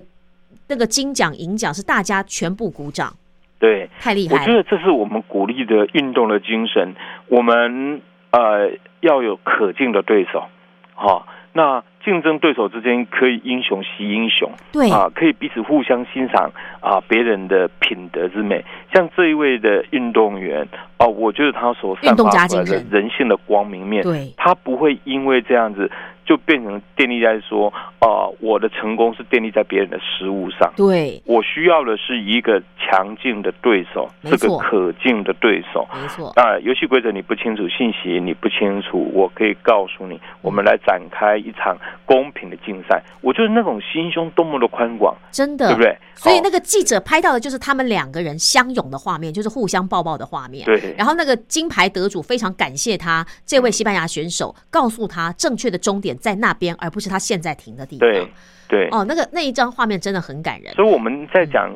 [0.69, 3.13] 那个金奖银奖是大家全部鼓掌，
[3.59, 4.41] 对，太厉害了。
[4.41, 6.93] 我觉得这是我们鼓励的运动的精神。
[7.27, 8.01] 我们
[8.31, 10.43] 呃要有可敬的对手，
[10.95, 16.49] 哈、那竞争对手之间可以英雄惜英雄，对，啊，可以彼此互相欣赏
[16.79, 18.63] 啊别人的品德之美。
[18.93, 25.91] 像这一位的运动员啊，我觉得他所散发出来的人性的光明面，对，他不会因为这样子
[26.23, 27.67] 就变成建立在说
[27.99, 30.71] 啊我的成功是建立在别人的失误上。
[30.77, 35.85] 对，我需要的是一个强劲的对手，这个可敬的对手。
[35.93, 43.01] 没错，啊，游戏规则你不清楚，信息你不清楚，我可以告诉你，我们来展开一场公平的竞赛。
[43.21, 45.91] 我觉得那种心胸多么的宽广，真的，对不对？
[45.91, 50.65] 哦所以那个记者拍到的就是他们两个人相拥的画面，就是互相抱抱的画面。
[50.65, 58.09] 对然后那个金牌得主非常感谢他这位西班牙选手，告诉他正确的终点在那边，而不是他现在停的地方。
[58.09, 58.27] 对
[58.67, 60.73] 对，哦，那个那一张画面真的很感人。
[60.73, 61.71] 所以我们在讲。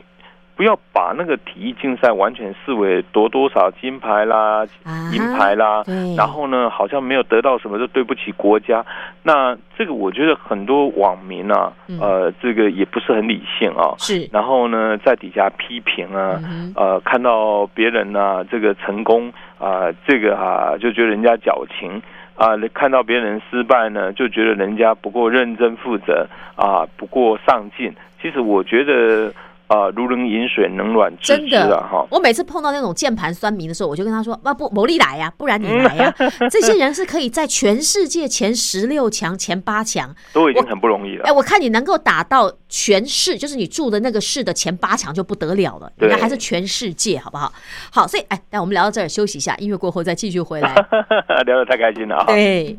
[0.62, 5.84] 不要把那个体育竞赛完全视为夺多少金牌啦、啊银牌啦，
[6.16, 8.86] 然后呢，好像没有得到什么就对不起国家。
[9.24, 13.95] 那这个我觉得很多网民啊，嗯呃，这个也不是很理性啊。
[13.97, 21.99] 是，然后呢，在底下批评啊，嗯呃，看到别人呢、这个成功啊、这个啊就觉得人家矫情
[22.36, 27.91] 啊、看到别人失败呢，就觉得人家不够认真负责啊、不够上进。
[28.22, 29.34] 其实我觉得
[29.72, 32.06] 啊、如人饮水，冷暖自真的知啊，哈。
[32.12, 36.14] 我每次碰到那种键盘酸民的时候，我就跟他说：“啊不，某利来呀、不然你来呀、
[36.52, 40.14] 这些人是可以在全世界前十六强、前八强。
[40.34, 41.24] 都已经很不容易了。
[41.24, 47.54] 哎，我看你能够打到全市，就是你住的那个市的前八强就不得了了，对人家还是全世界，好不好？
[47.90, 50.76] 好，所以哎，那我们聊到这儿休息一下，音乐过后再继续回来。
[51.48, 52.26] 聊得太开心了啊！
[52.28, 52.78] 对。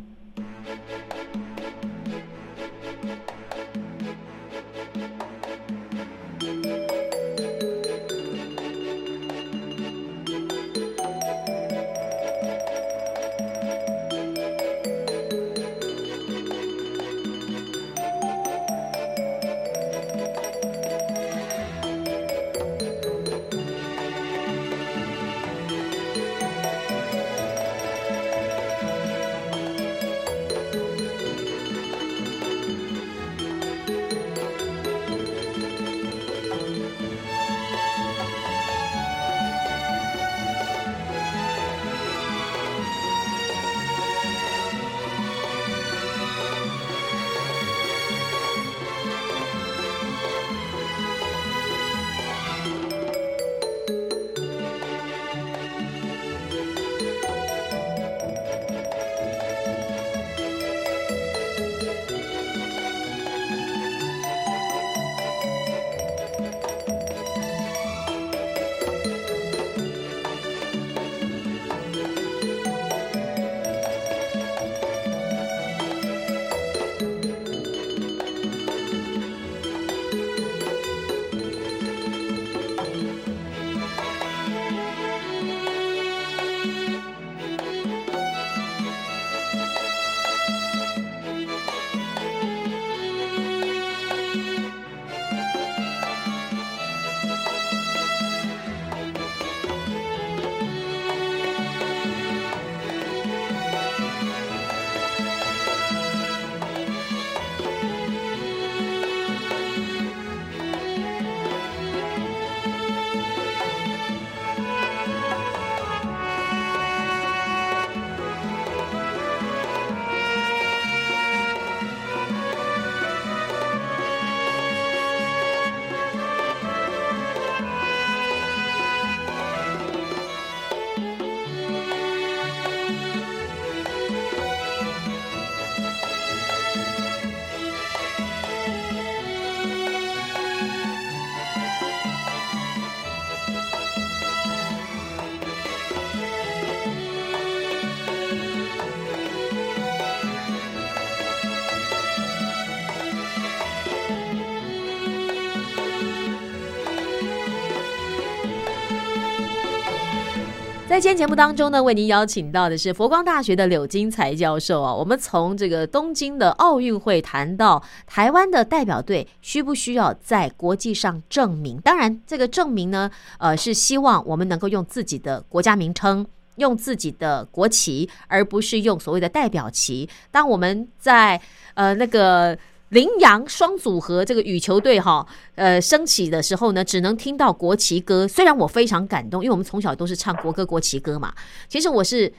[160.93, 164.95] 在今天节目当中呢，为您邀请到的是佛光大学的柳金才教授啊。
[164.95, 171.81] 我们从这个东京的奥运会谈到台湾的代表队需不需要在国际上证明？
[171.81, 176.27] 当然，这个证明呢，呃，是希望我们能够用自己的国家名称，
[176.57, 180.07] 用自己的国旗，而不是用所谓的代表旗。
[180.31, 181.41] 当我们在
[181.73, 182.59] 呃那个。
[182.93, 188.29] 羚羊双组合这个羽球队哈，呃，升起的时候呢，只能听到国旗歌。
[188.29, 191.33] 虽然我非常感动，因为我们从小都是唱国歌、国旗歌嘛。
[191.71, 192.31] 其实我是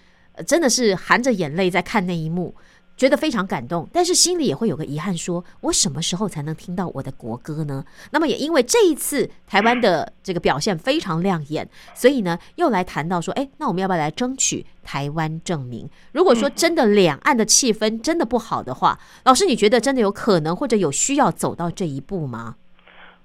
[0.46, 2.54] 真的是含着眼泪在看那一幕。
[2.96, 7.84] 觉得非常感动，但是心里也会有个遗憾，说我什么时候才能听到我的国歌呢？
[8.12, 15.90] 那么也因为这一次台湾的这个表现非常亮眼，所以呢又来谈到说，哎，那我们要不要来争取台湾证明？
[16.12, 22.56] 如果说真的两岸的气氛真的不好的话，老师你觉得真的有可能或者有需要走到这一步吗？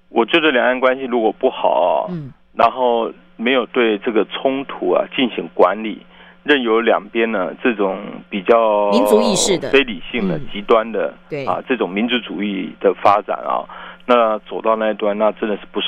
[0.09, 6.03] 我觉得两岸关系如果不好，嗯，然后没有对这个冲突啊进行管理。
[6.49, 13.61] 任由两边呢这种比较民族意识的、非理性的、极端的，对啊，这种民族主义的发展啊，
[14.07, 15.87] 那走到那一端，那真的是不是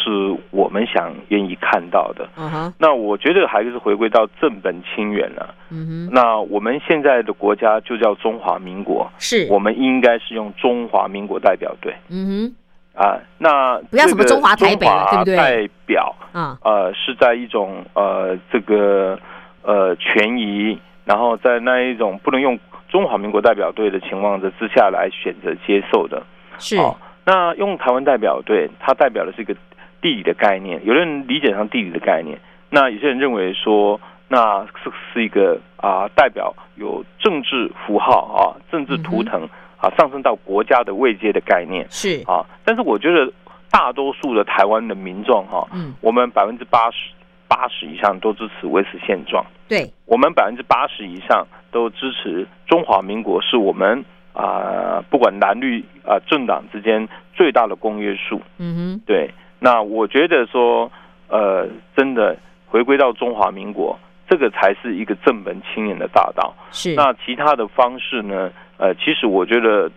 [0.52, 2.30] 我们想愿意看到的。
[2.38, 5.56] 嗯哼，那我觉得还是回归到正本清源了。
[5.72, 11.92] 嗯哼，那我们现在的国家就叫中华民国，是我们应该是用中华民国代表队。
[12.12, 12.54] 嗯
[12.94, 15.36] 哼，啊，那不要什么中华台北了，对不对？
[15.36, 19.18] 代表啊，呃，是在一种呃这个。
[19.64, 22.60] 呃，权益，然后在那一种不能用
[22.90, 26.24] 中华民国代表队的情况之下来选择接受的，
[26.58, 26.76] 是。
[27.24, 29.54] 那用台湾代表队，它代表的是一个
[30.02, 30.84] 地理的概念。
[30.84, 32.40] 有人理解成地理的概念，
[32.70, 39.48] 那有些人认为说，那是是一个啊，代表有政治符号啊，政治图腾
[39.78, 42.44] 啊，上升到国家的位阶的概念是啊。
[42.66, 43.32] 但是我觉得
[43.70, 47.12] 大多数的台湾的民众哈，嗯，我们百分之八十。
[47.52, 58.42] 八十以上都支持维持现状，对我们百分之八十以上都支持中华民国，是我们啊，不管蓝绿啊政党之间最大的公约数。
[58.58, 59.30] 嗯哼，对。
[59.60, 60.90] 那我觉得说，
[61.28, 62.38] 呃，真的
[62.68, 64.00] 回归到中华民国，
[64.30, 66.56] 这个才是一个正本清源的大道。
[66.72, 66.96] 是。
[66.96, 68.50] 那其他的方式呢？
[68.78, 69.92] 呃，其实我觉得，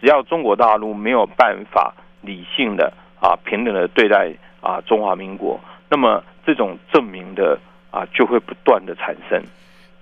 [0.00, 5.58] 只要中国大陆没有办法理性的啊平等的对待啊中华民国，
[5.90, 6.22] 那么。
[6.46, 7.56] 这种证明的
[7.92, 9.40] 啊，就会不断的产生。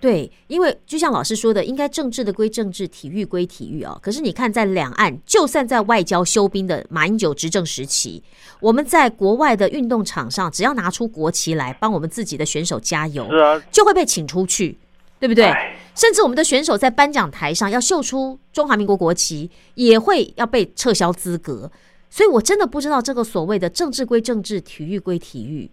[0.01, 3.99] 对，因为就像老师说的，应该政治的归政治，体育归体育啊。
[4.01, 8.23] 可是你看，在两岸，就算在外交休兵的马英九执政时期，
[8.61, 14.79] 我们在国外的运动场上，只要拿出国旗来帮我们自己的选手加油，是啊，就会被请出去，
[15.19, 15.53] 对不对？
[15.95, 21.71] 甚至我们的选手在颁奖台上要秀出中华民国国旗，也会要被撤销资格。
[22.09, 25.71] 所以我真的不知道这个所谓的政治归政治，体育归体育。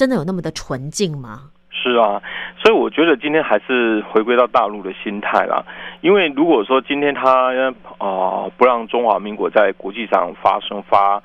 [0.00, 1.50] 真的有那么的纯净吗？
[1.70, 2.22] 是啊，
[2.56, 5.62] 所以我觉得今天还是回归到大陆的心态啦。
[6.00, 7.52] 因为如果说今天他
[7.98, 11.22] 啊不让中华民国在国际上发声发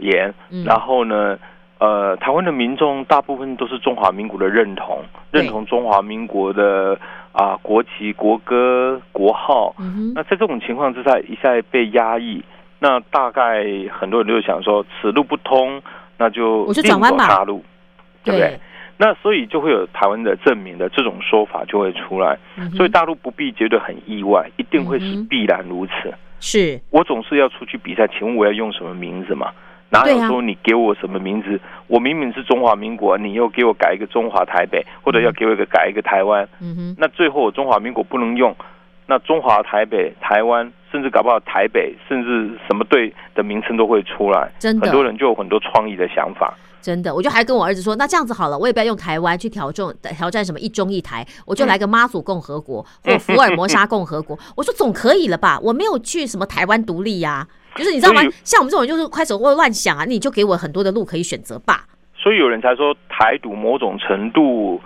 [0.00, 0.32] 言，
[0.64, 1.38] 然后呢，
[1.80, 6.98] 呃，台湾的民众大部分都是中华民国的认同，认同中华民国的
[7.32, 9.74] 啊国旗、国歌、国号。
[10.14, 12.42] 那在这种情况之下，一下被压抑，
[12.78, 15.82] 那大概很多人就想说，此路不通，
[16.16, 17.28] 那就我就转弯吧。
[17.28, 17.62] 大陆。
[18.24, 18.58] 对不对？
[18.96, 22.38] 那所以就会有台湾的证明的这种说法就会出来，
[22.76, 25.92] 所以大陆不必觉得很意外，一定会是必然如此。
[26.38, 29.50] 是我总是要出去比赛，请问我要用什么名字嘛？
[29.90, 31.60] 哪有说你给我什么名字？
[31.86, 36.48] 我明明是中华民国，你又给我改一个中华台北，或者要给我一个改一个台湾？
[36.60, 38.54] 嗯哼，那最后我中华民国不能用，
[39.06, 44.50] 那中华台北、台湾，甚至搞不好台北，甚至什么队的名称都会出来。
[44.58, 46.54] 真的，很多人就有很多创意的想法。
[46.84, 54.38] 真的，我就还跟我儿子说，那这样子好了，我也不要用台湾去挑战挑战什么一中一台，我就来个妈祖共和国 或福尔摩沙共和国。
[54.54, 55.58] 我说总可以了吧？
[55.62, 58.20] 我没有去什么台湾独立呀，就是你知道吗？
[58.44, 61.86] 像我们这种就是快手会乱想啊，你就给我很多的路可以选择吧。
[62.14, 64.78] 所以有人才说台独某种程度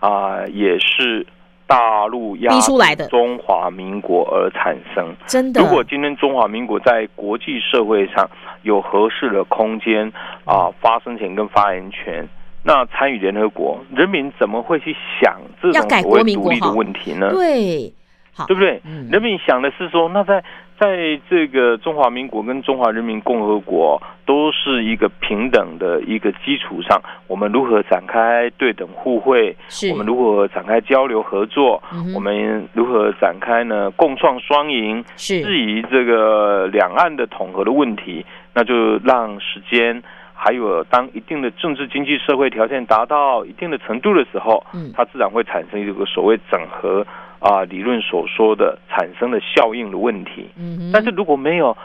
[0.00, 1.26] 啊，也是。
[1.66, 5.60] 大陆压出来的中华民国而产生，真的。
[5.60, 8.28] 如果今天中华民国在国际社会上
[8.62, 10.12] 有合适的空间
[10.44, 12.28] 啊，发声权跟发言权，
[12.62, 17.30] 那参与联合国，人民怎么会去想这种所谓独立的问题呢？
[17.32, 17.92] 对，
[18.32, 18.80] 好，对不对？
[19.10, 20.44] 人民想的是说，那在。
[20.78, 29.56] 在这个中华民国跟中华人民共和国都是一个平等的一个基础上，我们如何展开对等互惠？
[29.92, 31.80] 我们如何展开交流合作？
[32.14, 33.90] 我们如何展开呢？
[33.92, 35.04] 共创双赢？
[35.16, 40.02] 是至于这个两岸的统合的问题，那就让时间
[40.34, 47.06] 还有当一定的政治、经济、社会条件达到一定的程度的时候，嗯它自然会产生一个所谓整合
[47.44, 50.48] 啊、理论所说的产生的效应的问题。
[50.56, 51.76] 嗯，但是如果没有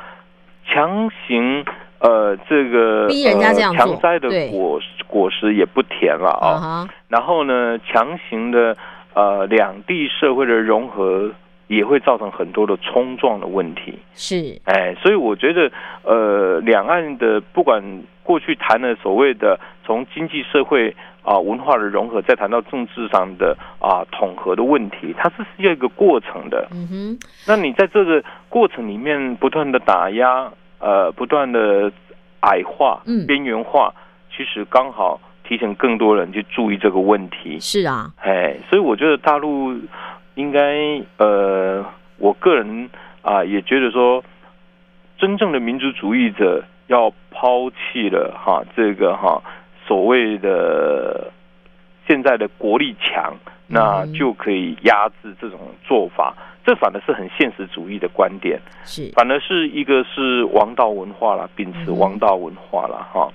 [0.66, 1.66] 强行
[2.00, 8.78] 呃这个逼人家这样强摘的果果实也不甜了啊、然后呢，强行的
[9.14, 11.30] 呃两地社会的融合
[11.70, 13.94] 也会造成很多的冲撞的问题。
[14.14, 15.72] 是，哎，所以我觉得，
[16.04, 17.82] 呃，两岸的不管
[18.24, 26.68] 过去谈的所谓的从经济社会啊、文化的融合，再谈到政治上的啊、统合的问题，它是需要一个过程的。
[26.72, 31.92] 嗯哼，那你在这个过程里面不断的打压，呃，不断的
[32.40, 33.94] 矮化嗯、边缘化，
[34.36, 37.60] 其实刚好提醒更多人去注意这个问题。
[37.60, 39.80] 是啊，哎，所以我觉得大陆
[40.40, 41.86] 应该，呃，
[42.18, 42.90] 我个人
[43.22, 44.24] 啊、也觉得说，
[45.18, 49.44] 真正的民族主义者要抛弃了哈这个哈
[49.86, 51.30] 所谓的
[52.08, 53.36] 现在的国力强，
[53.68, 56.34] 那嗯就可以压制这种做法。
[56.66, 63.06] 这反而是很现实主义的观点，是，反而是一个是王道文化啦，秉持王道文化啦。
[63.12, 63.30] 哈。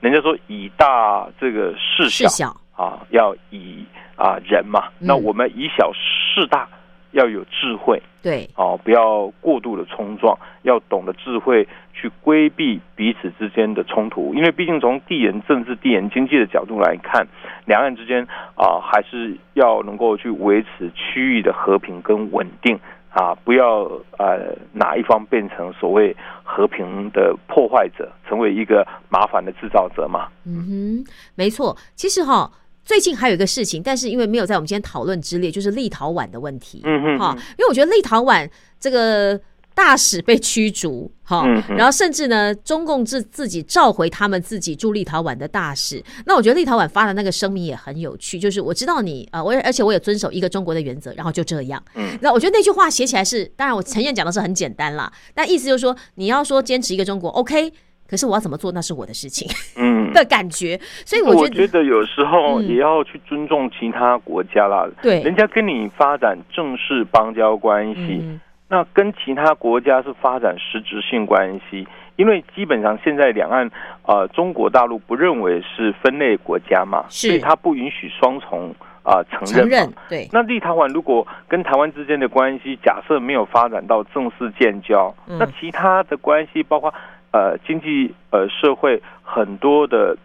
[0.00, 2.28] 人家说以大这个事小，
[2.76, 3.84] 啊，要以
[4.16, 6.68] 啊人嘛，嗯那我们以小事大，
[7.12, 17.26] 要有智慧对，哦，不要过度的冲撞，要懂得智慧去规避彼此之间的冲突，因为毕竟从地缘政治、地缘经济的角度来看，
[17.64, 18.22] 两岸之间
[18.56, 22.78] 啊，还是要能够去维持区域的和平跟稳定。
[23.16, 23.84] 啊，不要
[24.18, 26.14] 呃哪一方变成所谓
[26.44, 30.28] 和平的破坏者，成为一个麻烦的制造者嘛？
[30.44, 31.74] 嗯哼，没错。
[31.94, 32.50] 其实哈，
[32.86, 36.80] 最近还有一个事情，但是因为没有在我们今天讨论之列，就是立陶宛的问题。
[36.84, 39.38] 嗯哼哈，因为我觉得立陶宛这个
[39.74, 46.00] 大使被驱逐，哈嗯，嗯然后甚至呢，中共自自己召回他们自己驻立陶宛的大使。
[46.26, 51.82] 那我觉得立陶宛发的那个声明也很有趣，就是我知道你呃，我也而且我也遵守一个中国的原则，然后就这样。
[51.96, 57.72] 嗯，那我觉得那句话写起来是，当然我陈燕讲的是很简单啦，但意思就是说你要说坚持一个中国，OK。
[58.08, 64.86] 可是我要怎么做，那是我的事情嗯， 的感觉，所以我我觉得觉得有时候嗯也要去尊重其他国家啦。
[65.02, 71.86] 对人家跟你发展正式邦交关系，嗯那跟其他国家是发展实质性关系。
[72.16, 73.70] 因为基本上现在两岸
[74.06, 79.60] 呃中国大陆不认为是分类国家嘛，所以它不允许双重啊、承认。
[79.60, 86.92] 承认对，那立陶宛如果跟台湾之间的关系假设没有发展到正式建交，嗯那其他的关系包括
[87.32, 90.16] 呃经济呃社会很多的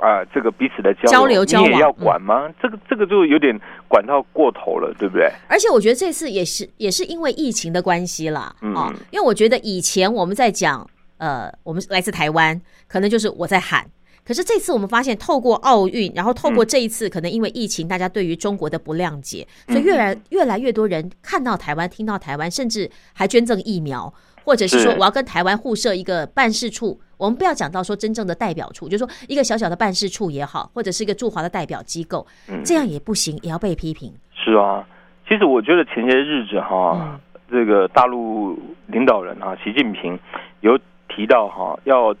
[0.00, 2.52] 啊、这个彼此的交交流交流你也要管吗？
[2.60, 5.30] 这个这个就有点管到过头了，对不对？
[5.48, 10.84] 而且我觉得这次也是也是因为疫情的关系啦，嗯哦，因为我觉得以前我们在讲，
[11.18, 13.86] 呃，我们来自台湾，可能就是我在喊。
[14.26, 24.12] 可是这次我们发现，透过奥运，然后透嗯过这一次，可能因为疫情，大家对于中国的不谅解，所以越嗯来越来越多人看到台湾，听到台湾，甚至还捐赠疫苗，
[24.44, 27.00] 或者是说我要跟台湾互设一个办事处。
[27.16, 34.12] 我们不要讲到说真正的代表处，就是说一个小小的办事处也好，或者是一个驻华的代表机构，嗯这样也不行，也要被批评。
[34.34, 34.84] 是啊，
[35.26, 37.20] 其实我觉得前些日子哈，嗯
[37.50, 40.18] 这个大陆领导人哈，习近平
[40.60, 40.76] 有
[41.08, 42.14] 提到哈，要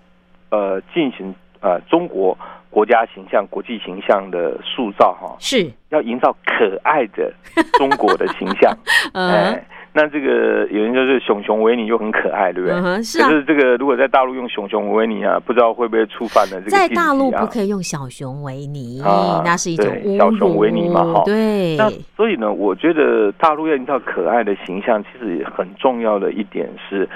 [0.50, 2.38] 呃进行呃中国
[2.70, 7.34] 国家形象、国际形象的塑造哈，是，要营造可爱的
[7.78, 8.72] 中国的形象。
[9.12, 9.66] 嗯哎，
[9.96, 12.76] 那这个有人就是熊熊维尼又很可爱，对不对？
[12.76, 13.28] 嗯，是啊。
[13.28, 19.86] 可，是这个如果在大陆用熊熊维尼啊，不知道会不会触犯了这个在大陆不可以用小熊维尼，啊那是一种。
[20.18, 21.22] 小熊维尼嘛哈。
[21.24, 27.08] 对，那所以呢，我觉得大陆要营造可爱的形象，其实很重要的一点是，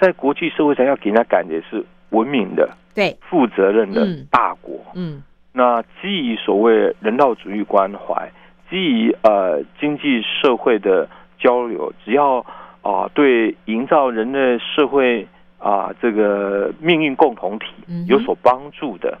[0.00, 4.76] 在国际社会上要给人家感觉是文明的、对，负责任的嗯大国。
[4.94, 5.20] 嗯，
[5.52, 8.30] 那基于所谓人道主义关怀，
[8.70, 11.08] 基于呃经济社会的
[11.40, 12.44] 交流，只要
[12.82, 15.26] 啊、对营造人类社会
[15.58, 17.66] 啊、这个命运共同体
[18.06, 19.18] 有所帮助的，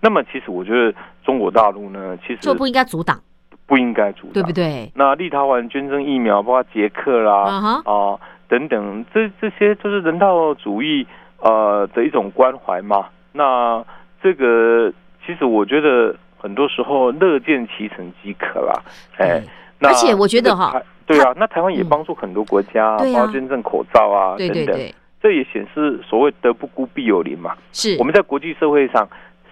[0.00, 0.94] 那么其实我觉得
[1.24, 3.18] 中国大陆呢，其实就不应该阻挡，
[3.66, 4.52] 不应该阻挡，对不？
[4.52, 4.92] 对？
[4.94, 11.06] 那立陶宛捐赠疫苗，包括捷克啦啊等等，这这些就是人道主义
[11.38, 13.06] 呃的一种关怀嘛。
[13.32, 13.82] 那
[14.22, 14.92] 这个
[15.24, 18.82] 其实我觉得很多时候乐见其成即可啦。
[19.16, 19.42] 哎，
[19.78, 20.74] 那而且我觉得哈
[21.14, 27.56] 对啊，那台湾也帮助很多国家，包括捐赠口罩啊等等，对对对，这也显示所谓德不孤必有邻嘛。
[27.72, 29.08] 是我们在国际社会上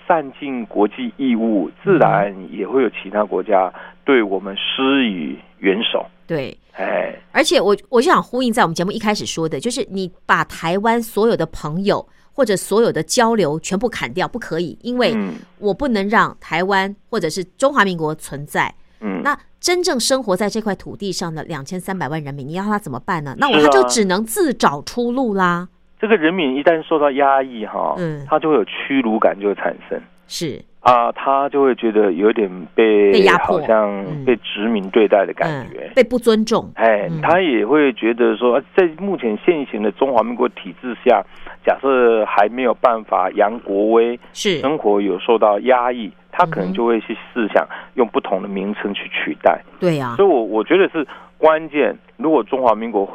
[0.07, 3.73] 善尽国际义务，自然也会有其他国家
[4.05, 6.07] 对我们施以援手。
[6.27, 6.57] 对。
[6.75, 18.69] 哎，而且我我就想呼应在我们节目一开始说的，就是你把台湾所有的朋友或者所有的交流全部砍掉，不可以，因为嗯我不能让台湾或者是中华民国存在。
[18.69, 23.35] 嗯，那真正生活在这块土地上的两千三百万人民，你要他怎么办呢？
[23.39, 25.69] 那他就只能自找出路啦。
[26.01, 28.25] 这个人民一旦受到压抑哈，嗯。
[28.29, 30.01] 他就会有屈辱感就会产生。
[30.27, 36.71] 是，啊，他就会觉得有点被被压迫好像嗯被殖民对待的感嗯觉。，被不尊重。
[36.77, 41.23] 哎嗯，他也会觉得说，在目前现行的中华民国体制下，
[41.67, 49.61] 假设还没有办法扬国威，是，生活有受到压抑，他可能就会去试想用不同的名称去取代。
[49.81, 51.07] 对呀、所以我我觉得是
[51.37, 51.95] 关键。
[52.17, 53.09] 如果中华民国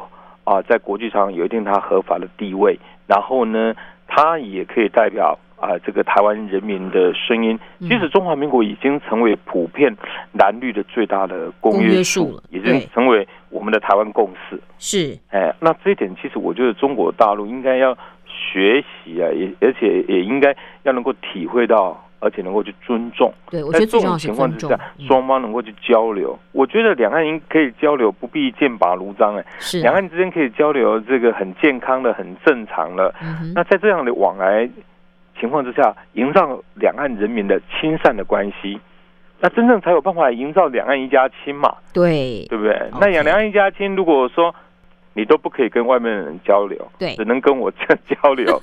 [0.44, 3.74] 啊、在国际上有一定它合法的地位，然后呢，
[4.08, 7.58] 它也可以代表啊、这个台湾人民的声音。
[7.80, 9.96] 嗯其实中华民国已经成为普遍
[10.34, 14.60] 蓝绿的最大的公公约约数了已经成为我们的台湾共识。
[14.80, 17.96] 是，哎，那这一点其实我觉得中国大陆应该要
[18.26, 23.32] 学习啊，也而且也应该要能够体会到，而且能够去尊重。
[23.50, 29.36] 对，我觉得重要是种情况尊重之下。，嗯双方能够去交流，我觉得两岸应可以交流，不必剑拔弩张。
[29.36, 33.14] 哎，是啊两岸之间可以交流，这个很健康的、很正常的。
[33.22, 34.68] 嗯哼，那在这样的往来
[35.40, 38.80] 情况之下，营造两岸人民的亲善的关系，
[39.40, 42.46] 那真正才有办法营造两岸一家亲嘛，对。
[42.48, 42.90] 对不对？
[43.00, 44.54] 那养两岸一家亲，如果说
[45.14, 48.60] 你都不可以跟外面的人交流，对只能跟我这样交流。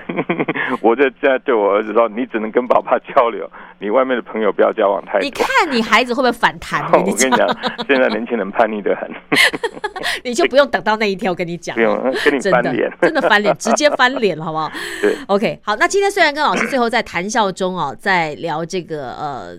[0.82, 3.48] 我在现在对我儿子说，你只能跟爸爸交流，
[3.78, 5.30] 你外面的朋友不要交往太多你。
[5.30, 6.82] 看你孩子会不会反弹？
[6.92, 9.10] 我我跟你讲，跟你讲，现在年轻人叛逆的很，
[10.24, 12.90] 你就不用等到那一天，我跟你讲不，用跟你翻脸。
[13.00, 14.70] 真的翻脸，直接翻脸，好不好？
[15.02, 15.76] 对，OK，好。
[15.76, 19.56] 那今天虽然跟老师最后在谈笑中哦，在聊这个呃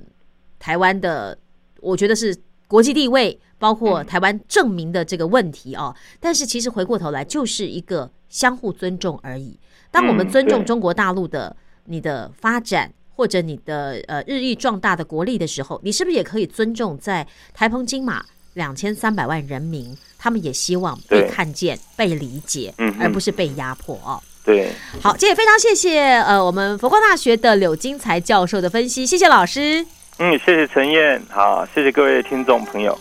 [0.59, 1.38] 台湾的，
[1.82, 2.36] 我觉得是
[2.68, 9.57] 国际地位，包括嗯台湾证明的这个问题哦，但是其实回过头来就是一个相互尊重而已。
[9.89, 11.55] 当我们嗯尊重中国大陆的
[11.86, 12.91] 你的发展。
[13.14, 24.20] 或者你的呃日益壮大的国力的时候，你是不是也可以尊重在台澎金马两千三百万人民，他们也希望被看见、被理解，嗯而不是被压迫哦。
[24.43, 24.72] 对，
[25.03, 29.86] 好，今天也非常谢谢呃我们佛光大学的柳金才教授的分析，谢谢老师。
[30.18, 32.97] 嗯，谢谢陈燕，好，谢谢各位听众朋友。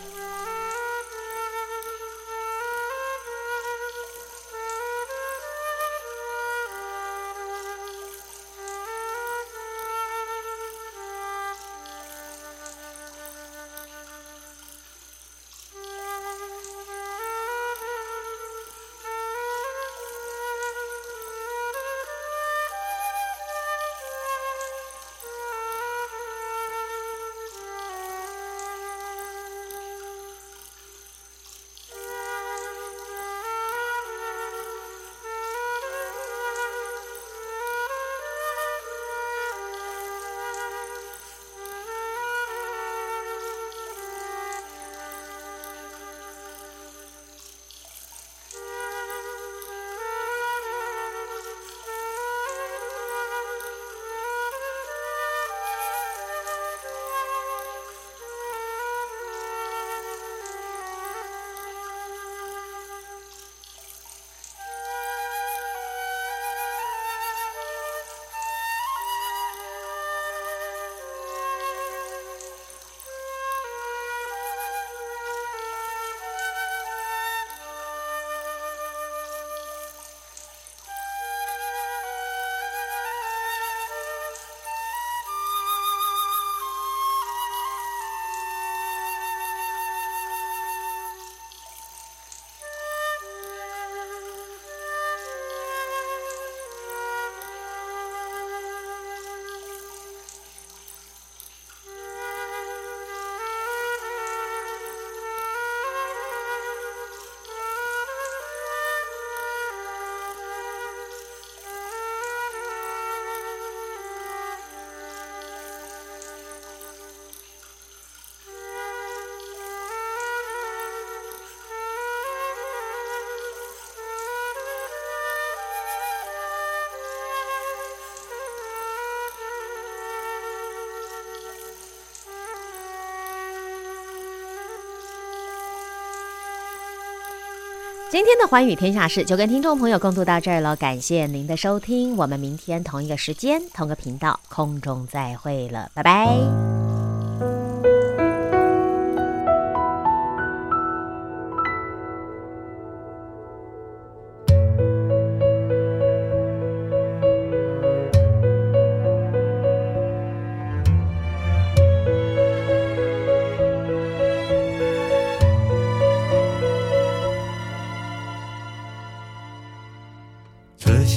[138.11, 146.70] 今天的寰宇天下事就跟听众朋友共度到这儿了，感谢您的收听，我们明天同一个时间同个频道空中再会了，拜拜。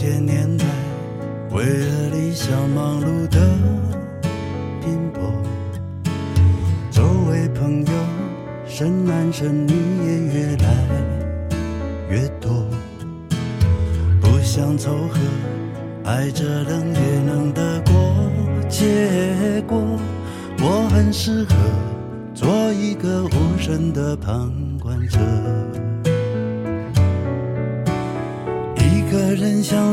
[0.05, 0.54] 些年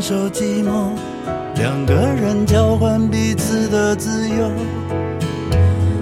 [0.01, 0.95] 受寂寞，
[1.55, 4.51] 两个人交换彼此的自由。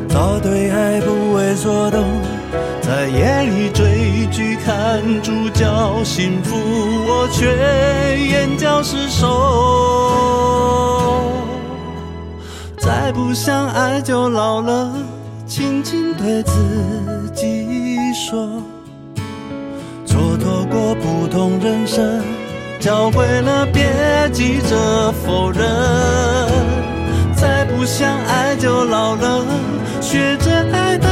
[0.08, 2.02] 早对爱不为所动，
[2.82, 7.46] 在夜里追剧看主角幸福，我却
[8.18, 9.28] 眼角失手。
[12.78, 14.94] 再不想爱就老了，
[15.46, 17.68] 轻轻对自己
[18.14, 18.48] 说，
[20.06, 22.24] 蹉跎过不同人生。
[22.80, 23.84] 教会了别
[24.32, 25.62] 急着否认，
[27.36, 29.44] 再不想爱就老了，
[30.00, 31.10] 学着爱等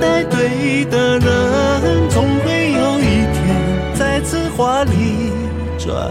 [0.00, 5.32] 待对的人，总会有一天再次华丽
[5.76, 6.08] 转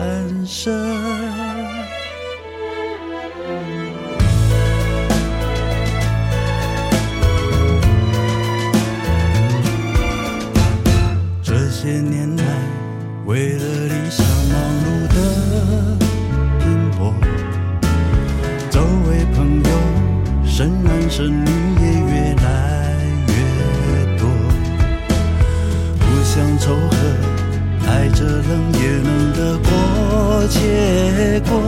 [30.67, 31.66] 结果。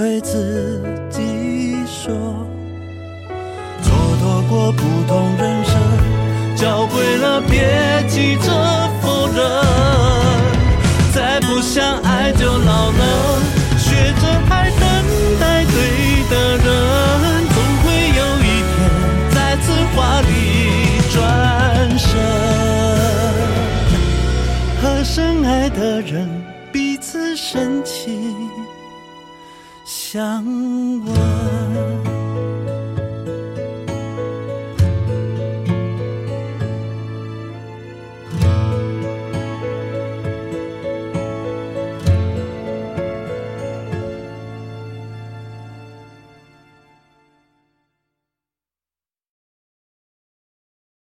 [0.00, 0.80] 对自
[1.10, 2.10] 己说。
[3.82, 3.90] 蹉
[4.22, 5.76] 跎过不同人生，
[6.56, 8.50] 教会了别急着
[9.02, 9.44] 否认。
[11.12, 13.40] 再不想爱就老了，